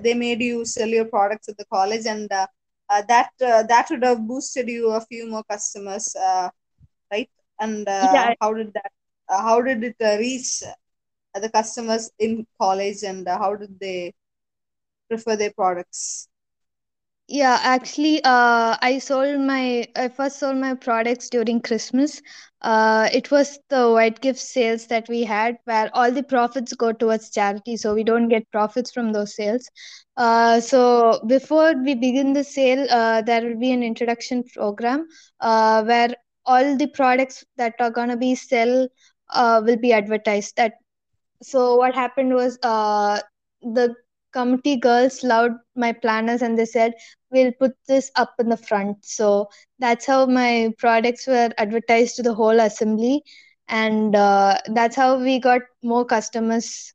They 0.00 0.14
made 0.14 0.40
you 0.40 0.64
sell 0.64 0.88
your 0.88 1.04
products 1.06 1.48
at 1.48 1.56
the 1.58 1.64
college, 1.66 2.06
and 2.06 2.30
uh, 2.32 2.46
uh, 2.90 3.02
that 3.08 3.30
uh, 3.40 3.62
that 3.64 3.88
would 3.90 4.02
have 4.04 4.26
boosted 4.26 4.68
you 4.68 4.90
a 4.90 5.00
few 5.00 5.28
more 5.30 5.44
customers, 5.50 6.14
uh, 6.16 6.48
right? 7.12 7.28
And 7.60 7.88
uh, 7.88 8.12
yeah 8.12 8.34
how 8.40 8.52
did 8.54 8.72
that? 8.74 8.92
Uh, 9.28 9.42
how 9.42 9.60
did 9.62 9.82
it 9.84 9.96
uh, 10.00 10.16
reach 10.18 10.62
the 11.34 11.48
customers 11.50 12.10
in 12.18 12.46
college, 12.60 13.02
and 13.04 13.26
uh, 13.28 13.38
how 13.38 13.54
did 13.56 13.78
they 13.80 14.12
prefer 15.08 15.36
their 15.36 15.52
products? 15.52 16.28
Yeah, 17.32 17.58
actually, 17.62 18.22
uh, 18.24 18.76
I 18.82 18.98
sold 18.98 19.40
my 19.40 19.86
I 19.96 20.08
first 20.08 20.38
sold 20.38 20.56
my 20.58 20.74
products 20.74 21.30
during 21.30 21.60
Christmas. 21.62 22.20
Uh, 22.60 23.08
it 23.12 23.30
was 23.30 23.58
the 23.70 23.90
white 23.90 24.20
gift 24.20 24.38
sales 24.40 24.86
that 24.88 25.08
we 25.08 25.24
had 25.24 25.56
where 25.64 25.90
all 25.94 26.12
the 26.12 26.22
profits 26.22 26.74
go 26.74 26.92
towards 26.92 27.30
charity, 27.30 27.76
so 27.76 27.94
we 27.94 28.04
don't 28.04 28.28
get 28.28 28.50
profits 28.52 28.92
from 28.92 29.12
those 29.12 29.34
sales. 29.36 29.70
Uh, 30.16 30.60
so 30.60 31.20
before 31.26 31.74
we 31.82 31.94
begin 31.94 32.34
the 32.34 32.44
sale, 32.44 32.86
uh, 32.90 33.22
there 33.22 33.42
will 33.46 33.58
be 33.58 33.72
an 33.72 33.82
introduction 33.82 34.44
program 34.54 35.06
uh, 35.40 35.82
where 35.84 36.14
all 36.46 36.76
the 36.76 36.88
products 36.88 37.44
that 37.56 37.74
are 37.80 37.90
gonna 37.90 38.16
be 38.16 38.34
sell 38.34 38.88
uh, 39.30 39.62
will 39.64 39.78
be 39.78 39.92
advertised. 39.92 40.56
That 40.56 40.74
so 41.42 41.76
what 41.76 41.94
happened 41.94 42.34
was 42.34 42.58
uh, 42.62 43.20
the 43.62 43.94
committee 44.32 44.76
girls 44.76 45.22
loved 45.22 45.54
my 45.76 45.92
planners 45.92 46.42
and 46.42 46.58
they 46.58 46.64
said 46.64 46.94
we'll 47.30 47.52
put 47.52 47.72
this 47.86 48.10
up 48.16 48.34
in 48.38 48.48
the 48.48 48.56
front. 48.56 49.04
So 49.04 49.48
that's 49.78 50.06
how 50.06 50.26
my 50.26 50.72
products 50.78 51.26
were 51.26 51.50
advertised 51.58 52.16
to 52.16 52.22
the 52.22 52.34
whole 52.34 52.60
assembly. 52.60 53.22
And 53.68 54.14
uh, 54.14 54.58
that's 54.74 54.96
how 54.96 55.18
we 55.18 55.38
got 55.38 55.62
more 55.82 56.04
customers. 56.04 56.92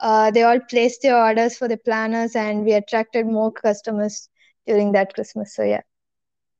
Uh, 0.00 0.30
they 0.30 0.42
all 0.42 0.60
placed 0.60 1.02
their 1.02 1.16
orders 1.16 1.56
for 1.56 1.68
the 1.68 1.76
planners 1.76 2.34
and 2.34 2.64
we 2.64 2.72
attracted 2.72 3.26
more 3.26 3.52
customers 3.52 4.28
during 4.66 4.92
that 4.92 5.14
christmas. 5.14 5.54
So 5.54 5.62
yeah. 5.62 5.82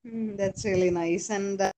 Hmm, 0.08 0.36
that's 0.36 0.64
really 0.64 0.90
nice. 0.90 1.30
And 1.30 1.60
uh, 1.60 1.70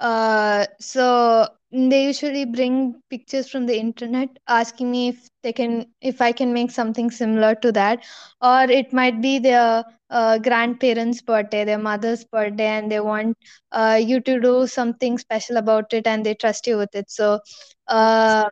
Uh 0.00 0.66
so 0.80 1.46
they 1.72 2.04
usually 2.04 2.44
bring 2.44 3.00
pictures 3.10 3.48
from 3.50 3.66
the 3.66 3.78
internet 3.78 4.28
asking 4.48 4.90
me 4.90 5.08
if 5.08 5.28
they 5.42 5.52
can 5.52 5.86
if 6.00 6.20
i 6.20 6.32
can 6.32 6.52
make 6.52 6.70
something 6.70 7.10
similar 7.10 7.54
to 7.56 7.72
that. 7.72 8.04
Or 8.42 8.62
it 8.64 8.92
might 8.92 9.20
be 9.22 9.38
their 9.38 9.84
uh, 10.10 10.38
grandparents 10.38 11.22
birthday 11.22 11.64
their 11.64 11.78
mother's 11.78 12.24
birthday 12.24 12.66
and 12.78 12.90
they 12.90 13.00
want 13.00 13.36
uh, 13.72 13.98
you 14.02 14.20
to 14.20 14.40
do 14.40 14.66
something 14.66 15.18
special 15.18 15.56
about 15.56 15.92
it 15.92 16.06
and 16.06 16.24
they 16.26 16.34
trust 16.34 16.66
you 16.66 16.76
with 16.78 16.94
it. 16.94 17.10
So 17.10 17.40
uh, 17.88 18.48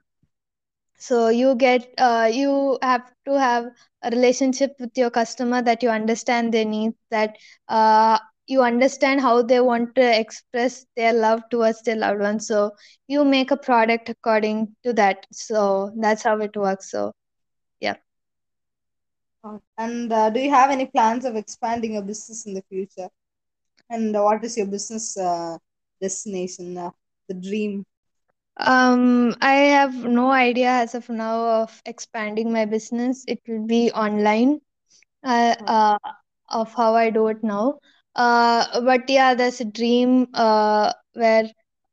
so 0.98 1.28
you 1.28 1.54
get 1.56 1.88
uh, 1.98 2.28
you 2.32 2.78
have 2.82 3.10
to 3.26 3.38
have 3.38 3.66
a 4.02 4.10
relationship 4.10 4.74
with 4.80 4.90
your 4.96 5.10
customer 5.10 5.62
that 5.62 5.82
you 5.82 5.90
understand 5.90 6.52
their 6.52 6.64
needs 6.64 6.96
that 7.10 7.36
uh, 7.68 8.18
you 8.46 8.62
understand 8.62 9.20
how 9.20 9.42
they 9.42 9.60
want 9.60 9.94
to 9.94 10.20
express 10.20 10.84
their 10.96 11.12
love 11.12 11.40
towards 11.50 11.82
their 11.82 11.96
loved 11.96 12.20
ones 12.20 12.46
so 12.46 12.70
you 13.08 13.24
make 13.24 13.50
a 13.50 13.56
product 13.56 14.08
according 14.08 14.68
to 14.84 14.92
that 14.92 15.26
so 15.32 15.92
that's 16.00 16.22
how 16.22 16.38
it 16.38 16.56
works 16.56 16.90
so 16.90 17.12
yeah 17.80 17.94
And 19.78 20.12
uh, 20.12 20.30
do 20.30 20.40
you 20.40 20.50
have 20.50 20.70
any 20.70 20.86
plans 20.86 21.24
of 21.24 21.36
expanding 21.36 21.94
your 21.94 22.02
business 22.02 22.46
in 22.46 22.54
the 22.54 22.62
future? 22.68 23.08
And 23.90 24.12
what 24.14 24.44
is 24.44 24.56
your 24.56 24.66
business 24.66 25.16
uh, 25.16 25.58
destination, 26.00 26.76
uh, 26.76 26.90
the 27.28 27.34
dream? 27.34 27.84
Um, 28.58 29.34
I 29.40 29.54
have 29.78 29.94
no 30.04 30.30
idea 30.30 30.68
as 30.70 30.94
of 30.94 31.08
now 31.08 31.62
of 31.62 31.82
expanding 31.86 32.52
my 32.52 32.64
business. 32.66 33.24
It 33.26 33.40
will 33.48 33.66
be 33.66 33.90
online, 33.92 34.60
uh, 35.24 35.54
Uh, 35.60 35.66
uh, 35.66 35.98
of 36.50 36.72
how 36.74 36.94
I 36.94 37.10
do 37.10 37.28
it 37.28 37.42
now. 37.42 37.78
Uh, 38.14 38.80
but 38.82 39.08
yeah, 39.08 39.34
there's 39.34 39.60
a 39.60 39.64
dream 39.64 40.26
uh, 40.34 40.92
where 41.14 41.44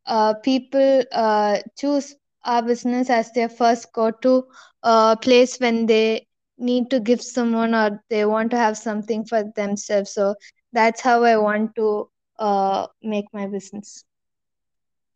uh, 0.05 0.33
people 0.43 1.03
uh, 1.11 1.57
choose 1.77 2.15
our 2.45 2.61
business 2.63 3.09
as 3.09 3.31
their 3.31 3.49
first 3.49 3.91
go-to 3.93 4.45
uh, 4.83 5.15
place 5.17 5.57
when 5.59 5.85
they 5.87 6.27
need 6.57 6.89
to 6.91 6.99
give 6.99 7.21
someone 7.21 7.73
or 7.75 8.01
they 8.09 8.25
want 8.25 8.51
to 8.51 8.57
have 8.57 8.77
something 8.77 9.25
for 9.25 9.43
themselves. 9.55 10.13
So 10.13 10.35
that's 10.73 11.01
how 11.01 11.23
I 11.23 11.37
want 11.37 11.75
to 11.75 12.09
uh, 12.39 12.87
make 13.03 13.25
my 13.33 13.47
business. 13.47 14.03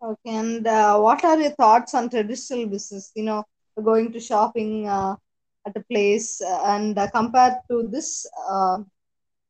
Okay, 0.02 0.32
and 0.36 0.66
uh, 0.68 0.98
what 1.00 1.24
are 1.24 1.40
your 1.40 1.52
thoughts 1.52 1.94
on 1.94 2.10
traditional 2.10 2.68
business? 2.68 3.12
You 3.16 3.24
know, 3.24 3.44
going 3.84 4.12
to 4.14 4.20
shopping 4.20 4.88
uh, 4.88 5.16
at 5.68 5.76
a 5.76 5.84
place 5.92 6.42
uh, 6.42 6.62
and 6.66 6.98
compared 7.14 7.54
to 7.70 7.88
this, 7.92 8.26
uh, 8.50 8.78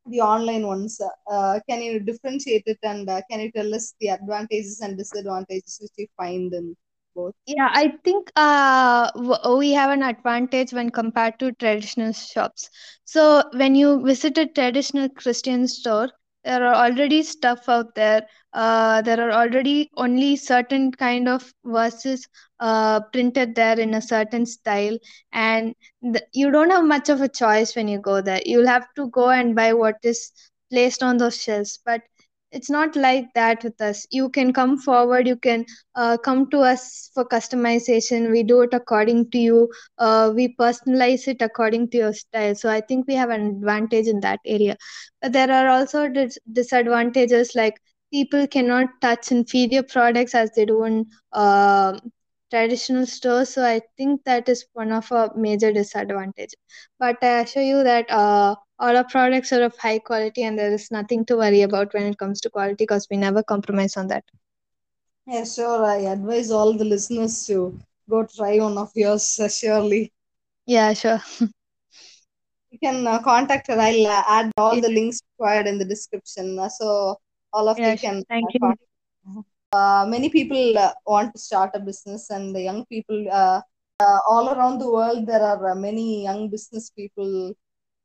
the 0.07 0.21
online 0.21 0.65
ones, 0.67 0.99
uh, 1.31 1.59
can 1.69 1.81
you 1.81 1.99
differentiate 1.99 2.63
it 2.65 2.79
and 2.83 3.09
uh, 3.09 3.21
can 3.29 3.39
you 3.41 3.51
tell 3.51 3.73
us 3.75 3.93
the 3.99 4.09
advantages 4.09 4.79
and 4.81 4.97
disadvantages 4.97 5.79
which 5.81 5.91
you 5.97 6.07
find 6.17 6.53
in 6.53 6.75
both? 7.15 7.35
Yeah, 7.45 7.69
I 7.71 7.93
think 8.03 8.31
we 8.37 9.71
have 9.73 9.89
an 9.91 10.03
advantage 10.03 10.73
when 10.73 10.89
compared 10.89 11.39
to 11.39 11.51
traditional 11.53 12.13
shops. 12.13 12.69
So 13.05 13.43
when 13.53 13.75
you 13.75 14.03
visit 14.05 14.37
a 14.37 14.45
traditional 14.47 15.09
Christian 15.09 15.67
store, 15.67 16.09
there 16.43 16.65
are 16.65 16.75
already 16.75 17.23
stuff 17.23 17.67
out 17.69 17.95
there. 17.95 18.25
Uh, 18.53 19.01
there 19.01 19.19
are 19.21 19.31
already 19.31 19.89
only 19.97 20.35
certain 20.35 20.91
kind 20.91 21.27
of 21.27 21.53
verses 21.65 22.27
uh, 22.59 22.99
printed 23.11 23.55
there 23.55 23.79
in 23.79 23.93
a 23.93 24.01
certain 24.01 24.45
style, 24.45 24.97
and 25.31 25.75
th- 26.03 26.23
you 26.33 26.51
don't 26.51 26.71
have 26.71 26.83
much 26.85 27.09
of 27.09 27.21
a 27.21 27.27
choice 27.29 27.75
when 27.75 27.87
you 27.87 27.99
go 27.99 28.21
there. 28.21 28.41
You'll 28.45 28.67
have 28.67 28.87
to 28.95 29.09
go 29.09 29.29
and 29.29 29.55
buy 29.55 29.73
what 29.73 29.95
is 30.03 30.31
placed 30.71 31.03
on 31.03 31.17
those 31.17 31.41
shelves. 31.41 31.79
But 31.85 32.01
it's 32.51 32.69
not 32.69 32.95
like 32.95 33.25
that 33.35 33.63
with 33.63 33.79
us. 33.81 34.05
You 34.11 34.29
can 34.29 34.53
come 34.53 34.77
forward 34.77 35.27
you 35.27 35.35
can 35.35 35.65
uh, 35.95 36.17
come 36.17 36.49
to 36.51 36.59
us 36.59 37.09
for 37.13 37.25
customization. 37.25 38.31
We 38.31 38.43
do 38.43 38.61
it 38.61 38.73
according 38.73 39.31
to 39.31 39.37
you. 39.37 39.69
Uh, 39.97 40.31
we 40.35 40.55
personalize 40.59 41.27
it 41.27 41.41
according 41.41 41.89
to 41.91 41.97
your 41.97 42.13
style. 42.13 42.55
So 42.55 42.69
i 42.69 42.81
think 42.81 43.07
we 43.07 43.15
have 43.15 43.29
an 43.29 43.47
advantage 43.47 44.07
in 44.07 44.19
that 44.21 44.39
area. 44.45 44.77
But 45.21 45.33
there 45.33 45.51
are 45.51 45.67
also 45.69 46.07
dis- 46.09 46.39
disadvantages 46.51 47.55
like 47.55 47.75
people 48.11 48.47
cannot 48.47 48.87
touch 49.01 49.31
inferior 49.31 49.83
products 49.83 50.33
as 50.35 50.51
they 50.55 50.65
do 50.65 50.83
in 50.83 51.05
uh, 51.33 51.93
traditional 52.51 53.05
stores 53.05 53.49
so 53.53 53.63
i 53.63 53.79
think 53.97 54.23
that 54.25 54.47
is 54.49 54.65
one 54.73 54.91
of 54.91 55.11
a 55.11 55.31
major 55.35 55.71
disadvantage 55.71 56.53
but 56.99 57.17
i 57.23 57.39
assure 57.41 57.63
you 57.63 57.83
that 57.83 58.09
uh, 58.11 58.55
all 58.79 58.97
our 58.97 59.03
products 59.15 59.51
are 59.53 59.63
of 59.63 59.77
high 59.77 59.99
quality 59.99 60.43
and 60.43 60.57
there 60.59 60.73
is 60.73 60.89
nothing 60.91 61.25
to 61.25 61.37
worry 61.37 61.61
about 61.61 61.93
when 61.93 62.03
it 62.13 62.17
comes 62.17 62.39
to 62.41 62.49
quality 62.49 62.75
because 62.85 63.07
we 63.11 63.17
never 63.17 63.43
compromise 63.43 63.97
on 63.97 64.07
that 64.07 64.23
Yeah, 65.27 65.43
sure. 65.43 65.85
I 65.85 65.97
advise 66.11 66.51
all 66.51 66.73
the 66.73 66.83
listeners 66.85 67.45
to 67.47 67.77
go 68.09 68.25
try 68.25 68.57
one 68.59 68.77
of 68.77 68.91
yours, 68.95 69.39
uh, 69.39 69.47
surely. 69.49 70.11
yeah 70.65 70.93
sure 70.93 71.19
You 72.71 72.79
can 72.79 73.05
uh, 73.07 73.21
contact 73.21 73.67
her. 73.67 73.79
I'll 73.79 74.07
uh, 74.07 74.23
add 74.27 74.51
all 74.57 74.79
the 74.81 74.89
links 74.89 75.19
required 75.33 75.67
in 75.67 75.77
the 75.79 75.85
description. 75.85 76.59
Uh, 76.59 76.69
so 76.69 77.17
all 77.53 77.67
of 77.69 77.77
Yeah, 77.77 77.95
you 77.95 77.97
can 77.97 78.23
Thank 78.29 78.53
uh, 78.63 78.73
you. 78.75 78.75
Uh, 79.71 80.05
many 80.07 80.29
people 80.29 80.77
uh, 80.77 80.91
want 81.05 81.33
to 81.33 81.39
start 81.39 81.71
a 81.75 81.79
business, 81.79 82.29
and 82.29 82.55
the 82.55 82.61
young 82.61 82.85
people 82.85 83.25
uh, 83.31 83.61
uh, 83.99 84.19
all 84.27 84.49
around 84.49 84.79
the 84.79 84.91
world, 84.91 85.25
there 85.27 85.41
are 85.41 85.71
uh, 85.71 85.75
many 85.75 86.23
young 86.23 86.49
business 86.49 86.89
people 86.91 87.53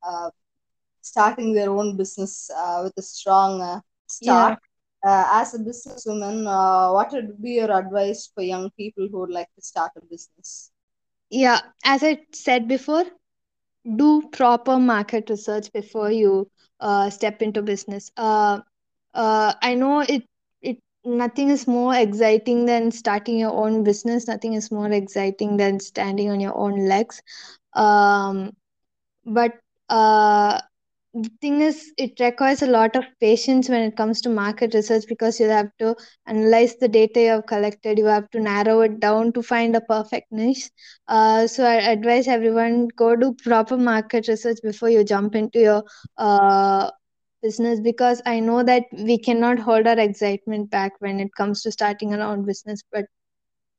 uh, 0.07 0.31
starting 1.03 1.53
their 1.55 1.71
own 1.71 1.97
business 1.97 2.51
uh, 2.57 2.81
with 2.85 2.93
a 2.99 3.03
strong 3.03 3.61
uh, 3.63 3.81
start. 4.07 4.59
Uh, 5.07 5.25
as 5.33 5.55
a 5.55 5.59
businesswoman, 5.59 6.47
uh, 6.47 6.93
what 6.93 7.13
would 7.13 7.41
be 7.43 7.53
your 7.53 7.71
advice 7.73 8.31
for 8.35 8.43
young 8.43 8.71
people 8.79 9.09
who 9.11 9.21
would 9.21 9.31
like 9.31 9.49
to 9.55 9.63
start 9.63 9.91
a 9.97 10.01
business? 10.07 10.71
yeah 11.31 11.61
as 11.85 12.03
i 12.03 12.19
said 12.33 12.69
before 12.69 13.05
do 13.97 14.23
proper 14.33 14.79
market 14.79 15.29
research 15.31 15.73
before 15.73 16.11
you 16.11 16.49
uh, 16.81 17.11
step 17.11 17.43
into 17.43 17.63
business 17.63 18.11
uh, 18.17 18.59
uh, 19.15 19.53
i 19.63 19.75
know 19.75 20.01
it 20.01 20.23
nothing 21.05 21.51
is 21.51 21.67
more 21.67 21.95
exciting 21.95 22.67
than 22.67 22.91
starting 22.91 23.39
your 23.39 23.53
own 23.53 23.85
business. 23.85 24.27
Nothing 24.29 24.55
is 24.55 24.71
more 24.71 24.91
exciting 24.91 25.57
than 25.57 25.81
standing 25.81 26.31
on 26.31 26.41
your 26.41 26.57
own 26.57 26.87
legs. 26.89 27.23
Um, 27.75 28.53
but 29.25 29.53
uh, 29.89 30.61
the 31.15 31.31
thing 31.41 31.61
is 31.61 31.93
it 31.97 32.19
requires 32.21 32.63
a 32.63 32.67
lot 32.67 32.97
of 32.97 33.05
patience 33.21 33.69
when 33.69 33.83
it 33.83 33.97
comes 33.97 34.21
to 34.23 34.29
market 34.31 34.75
research 34.75 35.05
because 35.09 35.41
you 35.41 35.49
have 35.49 35.71
to 35.79 35.95
analyze 36.27 36.77
the 36.77 36.89
data 36.89 37.21
you 37.21 37.29
have 37.31 37.47
collected. 37.47 37.99
You 37.99 38.07
have 38.07 38.31
to 38.31 38.41
narrow 38.41 38.81
it 38.83 39.01
down 39.01 39.33
to 39.33 39.43
find 39.43 39.77
a 39.77 39.81
perfect 39.81 40.33
niche. 40.33 40.71
Uh, 41.09 41.47
so 41.47 41.65
i 41.65 41.75
advise 41.77 42.29
everyone 42.29 42.89
go 42.97 43.17
do 43.17 43.35
proper 43.45 43.77
market 43.77 44.29
research 44.29 44.59
before 44.63 44.89
you 44.91 45.05
jump 45.05 45.35
into 45.35 45.59
your 45.61 45.85
uh, 46.19 46.91
business 47.47 47.81
because 47.89 48.23
i 48.35 48.39
know 48.49 48.63
that 48.73 48.99
we 49.11 49.19
cannot 49.29 49.63
hold 49.69 49.87
our 49.93 49.99
excitement 50.07 50.71
back 50.71 51.01
when 51.07 51.21
it 51.27 51.35
comes 51.43 51.63
to 51.63 51.73
starting 51.79 52.15
our 52.15 52.27
own 52.33 52.45
business 52.45 52.83
but 52.93 53.07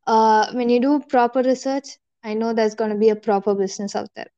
uh, 0.07 0.51
when 0.53 0.69
you 0.69 0.79
do 0.79 0.99
proper 1.17 1.43
research 1.51 1.97
i 2.23 2.33
know 2.33 2.53
there's 2.53 2.75
going 2.83 2.91
to 2.97 3.03
be 3.05 3.09
a 3.09 3.21
proper 3.29 3.55
business 3.65 3.95
out 3.95 4.09
there 4.15 4.31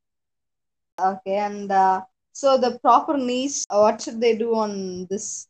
Okay, 0.99 1.35
and 1.37 1.71
uh, 1.71 2.01
so 2.33 2.57
the 2.57 2.79
proper 2.79 3.17
niche, 3.17 3.63
uh, 3.69 3.79
what 3.79 4.01
should 4.01 4.19
they 4.19 4.35
do 4.35 4.55
on 4.55 5.05
this? 5.11 5.47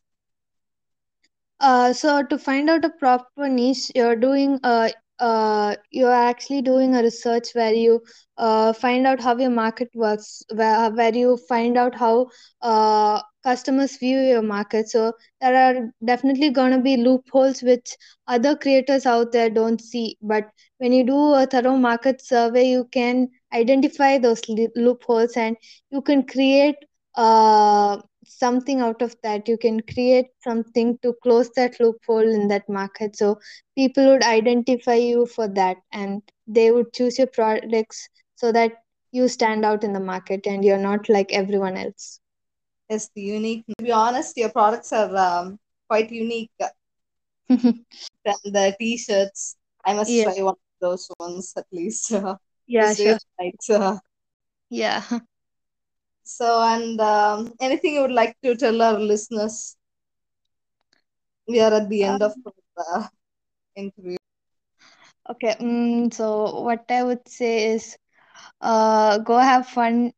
Uh, 1.60 1.92
so 1.92 2.22
to 2.22 2.38
find 2.38 2.68
out 2.68 2.84
a 2.84 2.90
proper 2.90 3.48
niche, 3.48 3.90
you're 3.94 4.16
doing 4.16 4.60
uh, 4.62 4.90
uh, 5.18 5.74
you're 5.90 6.12
actually 6.12 6.60
doing 6.62 6.94
a 6.94 7.02
research 7.02 7.48
where 7.54 7.72
you 7.72 8.02
uh, 8.36 8.72
find 8.74 9.06
out 9.06 9.20
how 9.20 9.36
your 9.38 9.50
market 9.50 9.88
works, 9.94 10.42
where 10.54 10.90
where 10.90 11.14
you 11.14 11.38
find 11.48 11.78
out 11.78 11.94
how 11.94 12.28
uh, 12.60 13.22
customers 13.44 13.96
view 13.96 14.18
your 14.20 14.42
market. 14.42 14.88
So 14.88 15.12
there 15.40 15.54
are 15.56 15.90
definitely 16.04 16.50
gonna 16.50 16.80
be 16.80 16.96
loopholes 16.96 17.62
which 17.62 17.96
other 18.26 18.56
creators 18.56 19.06
out 19.06 19.32
there 19.32 19.50
don't 19.50 19.80
see. 19.80 20.16
But 20.22 20.50
when 20.78 20.92
you 20.92 21.04
do 21.04 21.34
a 21.34 21.46
thorough 21.46 21.76
market 21.76 22.20
survey, 22.22 22.68
you 22.68 22.84
can 22.92 23.28
identify 23.52 24.18
those 24.18 24.42
loopholes 24.76 25.36
and 25.36 25.56
you 25.90 26.00
can 26.02 26.22
create 26.26 26.76
uh 27.16 27.98
something 28.26 28.80
out 28.80 29.00
of 29.02 29.14
that 29.22 29.48
you 29.48 29.56
can 29.56 29.80
create 29.92 30.26
something 30.42 30.98
to 31.02 31.14
close 31.22 31.50
that 31.56 31.78
loophole 31.80 32.28
in 32.38 32.48
that 32.48 32.68
market 32.68 33.16
so 33.16 33.38
people 33.76 34.06
would 34.10 34.22
identify 34.22 34.94
you 34.94 35.26
for 35.26 35.48
that 35.48 35.76
and 35.92 36.22
they 36.46 36.70
would 36.70 36.92
choose 36.92 37.18
your 37.18 37.26
products 37.26 38.08
so 38.36 38.52
that 38.52 38.72
you 39.12 39.28
stand 39.28 39.64
out 39.64 39.82
in 39.84 39.92
the 39.92 40.00
market 40.00 40.46
and 40.46 40.64
you're 40.64 40.78
not 40.90 41.08
like 41.08 41.32
everyone 41.32 41.76
else 41.76 42.20
Is 42.88 43.10
the 43.14 43.22
unique? 43.22 43.64
To 43.68 43.84
be 43.84 43.92
honest, 43.92 44.36
your 44.36 44.50
products 44.50 44.92
are 44.92 45.14
um, 45.16 45.58
quite 45.88 46.10
unique. 46.10 46.50
And 48.24 48.54
the 48.54 48.76
t-shirts, 48.78 49.56
I 49.84 49.94
must 49.94 50.18
yeah 50.18 50.22
try 50.22 50.34
one 50.42 50.54
of 50.54 50.78
those 50.80 51.08
ones 51.18 51.52
at 51.56 51.66
least. 51.72 52.12
Yeah 52.66 52.94
sure 52.94 53.18
yeah 54.70 55.02
so, 56.24 56.62
and 56.62 57.00
um, 57.00 57.52
anything 57.60 57.94
you 57.94 58.02
would 58.02 58.12
like 58.12 58.36
to 58.42 58.54
tell 58.56 58.80
our 58.82 58.98
listeners? 58.98 59.76
We 61.48 61.60
are 61.60 61.72
at 61.74 61.88
the 61.88 62.04
end 62.04 62.22
of 62.22 62.34
um, 62.34 62.42
the 62.44 63.10
interview. 63.76 64.16
okay 65.30 65.54
mm, 65.60 66.12
so 66.12 66.60
what 66.62 66.84
i 66.90 67.02
would 67.02 67.26
say 67.28 67.72
is 67.74 67.96
uh 68.60 69.18
go 69.18 69.38
have 69.38 69.66
fun 69.66 70.12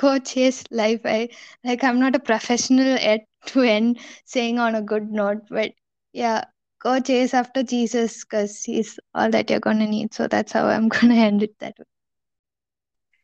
go 0.00 0.18
chase 0.18 0.62
life 0.70 1.00
i 1.04 1.28
like 1.64 1.82
i'm 1.84 1.98
not 2.00 2.14
a 2.16 2.20
professional 2.30 2.94
at 3.12 3.20
to 3.46 3.60
end 3.62 3.98
saying 4.24 4.58
on 4.58 4.74
a 4.74 4.82
good 4.82 5.10
note 5.10 5.42
but 5.50 5.72
yeah 6.12 6.44
go 6.80 6.98
chase 7.00 7.34
after 7.34 7.62
jesus 7.62 8.24
because 8.24 8.62
he's 8.64 8.98
all 9.14 9.30
that 9.30 9.50
you're 9.50 9.60
gonna 9.68 9.86
need 9.86 10.12
so 10.14 10.26
that's 10.28 10.52
how 10.52 10.66
i'm 10.66 10.88
gonna 10.96 11.14
end 11.14 11.42
it 11.42 11.54
that 11.60 11.74
way 11.78 11.84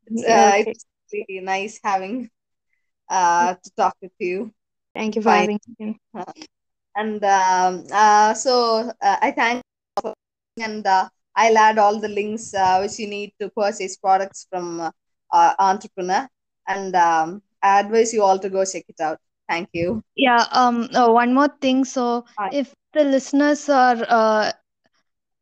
It's, 0.07 0.27
yeah 0.27 0.49
uh, 0.51 0.53
okay 0.53 0.75
it's 0.75 0.85
really 1.13 1.41
nice 1.41 1.81
having 1.83 2.29
uh, 3.11 3.55
to 3.55 3.71
talk 3.77 3.95
with 4.03 4.13
you. 4.19 4.53
thank 4.95 5.17
you 5.17 5.23
for 5.23 5.31
Fine. 5.31 5.35
having 5.35 5.59
me 5.79 5.99
Uh, 6.15 6.25
and 6.97 7.23
um, 7.25 7.85
uh, 7.93 8.35
so 8.35 8.91
uh, 9.03 9.17
I 9.23 9.31
thank 9.33 9.63
you 9.97 10.03
for 10.03 10.15
and 10.61 10.87
uh, 10.87 11.09
I'll 11.37 11.59
add 11.59 11.79
all 11.79 11.99
the 12.01 12.09
links 12.09 12.55
uh, 12.55 12.79
which 12.81 12.99
you 12.99 13.09
need 13.09 13.33
to 13.41 13.51
purchase 13.51 13.97
products 13.97 14.47
from 14.51 14.91
uh, 15.33 15.55
Entrepreneur, 15.59 16.29
and 16.66 16.95
um, 16.97 17.43
I 17.62 17.81
advise 17.81 18.12
you 18.12 18.23
all 18.23 18.38
to 18.38 18.49
go 18.49 18.64
check 18.64 18.85
it 18.88 19.01
out. 19.01 19.19
Thank 19.49 19.69
you. 19.73 20.03
yeah 20.16 20.45
um 20.53 20.88
oh, 20.95 21.12
one 21.12 21.35
more 21.35 21.49
thing 21.61 21.85
so 21.85 22.25
Hi. 22.38 22.51
if 22.51 22.75
the 22.95 23.05
listeners 23.05 23.69
are 23.69 23.97
uh 24.09 24.51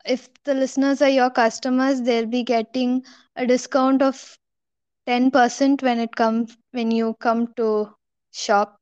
if 0.05 0.29
the 0.45 0.55
listeners 0.55 1.01
are 1.03 1.09
your 1.09 1.31
customers 1.31 2.03
they'll 2.03 2.27
be 2.27 2.43
getting 2.43 3.03
a 3.37 3.47
discount 3.47 4.03
of 4.03 4.39
10% 5.07 5.83
when 5.83 5.99
it 5.99 6.15
comes 6.17 6.57
when 6.73 6.91
you 6.91 7.15
come 7.21 7.47
to 7.57 7.89
shop 8.33 8.79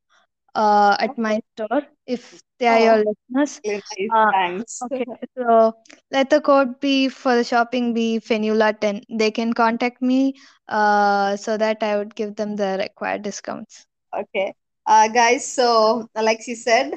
uh, 0.55 0.97
at 1.01 1.17
my 1.19 1.41
store 1.55 1.83
if 2.07 2.43
they 2.59 2.69
are 2.69 2.79
your 2.79 2.97
Oh, 2.97 3.05
listeners. 3.05 3.61
really. 3.65 4.15
Uh, 4.15 4.33
Thanks. 4.33 4.83
okay, 4.85 5.05
so 5.37 5.75
let 6.11 6.31
the 6.31 6.41
code 6.41 6.81
be 6.81 7.09
for 7.09 7.35
the 7.37 7.45
shopping 7.45 7.93
be 7.95 8.19
Fenula10. 8.21 9.03
They 9.11 9.31
can 9.31 9.53
contact 9.53 10.03
me 10.03 10.35
uh, 10.69 11.37
so 11.37 11.57
that 11.57 11.83
I 11.83 11.97
would 11.97 12.15
give 12.15 12.37
them 12.37 12.57
the 12.57 12.77
required 12.81 13.23
discounts. 13.23 13.87
Okay, 14.17 14.55
uh, 14.87 15.09
guys. 15.09 15.47
So, 15.47 16.09
like 16.15 16.41
she 16.43 16.55
said, 16.55 16.93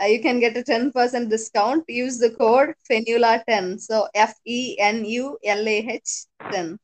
uh, 0.00 0.06
you 0.06 0.20
can 0.20 0.40
get 0.40 0.56
a 0.56 0.62
ten 0.62 0.90
percent 0.92 1.30
discount. 1.30 1.84
Use 1.88 2.18
the 2.18 2.30
code 2.30 2.74
Fenula 2.90 3.42
ten. 3.48 3.78
So 3.78 4.08
F 4.14 4.34
E 4.46 4.76
N 4.78 5.04
U 5.04 5.38
L 5.44 5.66
A 5.68 5.78
H 5.98 6.26
ten. 6.50 6.78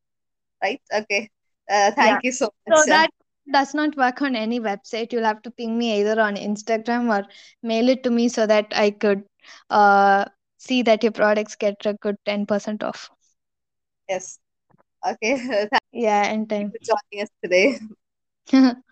Right? 0.62 0.80
Okay. 0.92 1.30
Uh, 1.70 1.90
Yeah. 1.96 2.20
thank 2.20 2.22
you 2.24 2.32
so 2.32 2.50
So 2.70 2.76
much. 2.76 2.88
Uh, 2.88 2.88
that 2.88 3.10
does 3.52 3.74
not 3.74 3.96
work 3.96 4.22
on 4.22 4.36
any 4.36 4.60
website. 4.60 5.12
You'll 5.12 5.24
have 5.24 5.42
to 5.42 5.50
ping 5.50 5.78
me 5.78 6.00
either 6.00 6.20
on 6.20 6.36
Instagram 6.36 7.08
or 7.16 7.26
mail 7.62 7.88
it 7.88 8.02
to 8.04 8.10
me 8.10 8.28
so 8.28 8.46
that 8.46 8.66
I 8.74 8.90
could 8.90 9.24
uh, 9.70 10.26
see 10.58 10.82
that 10.82 11.02
your 11.02 11.12
products 11.12 11.56
get 11.56 11.76
a 11.86 11.94
good 11.94 12.16
10% 12.24 12.82
off. 12.82 13.10
yes. 14.08 14.38
Okay. 15.06 15.68
Yeah, 15.92 16.24
and 16.24 16.48
thank 16.48 16.58
you 16.58 16.66
time. 16.70 16.72
for 16.72 16.78
joining 17.12 17.22
us 17.24 17.30
today. 17.42 17.78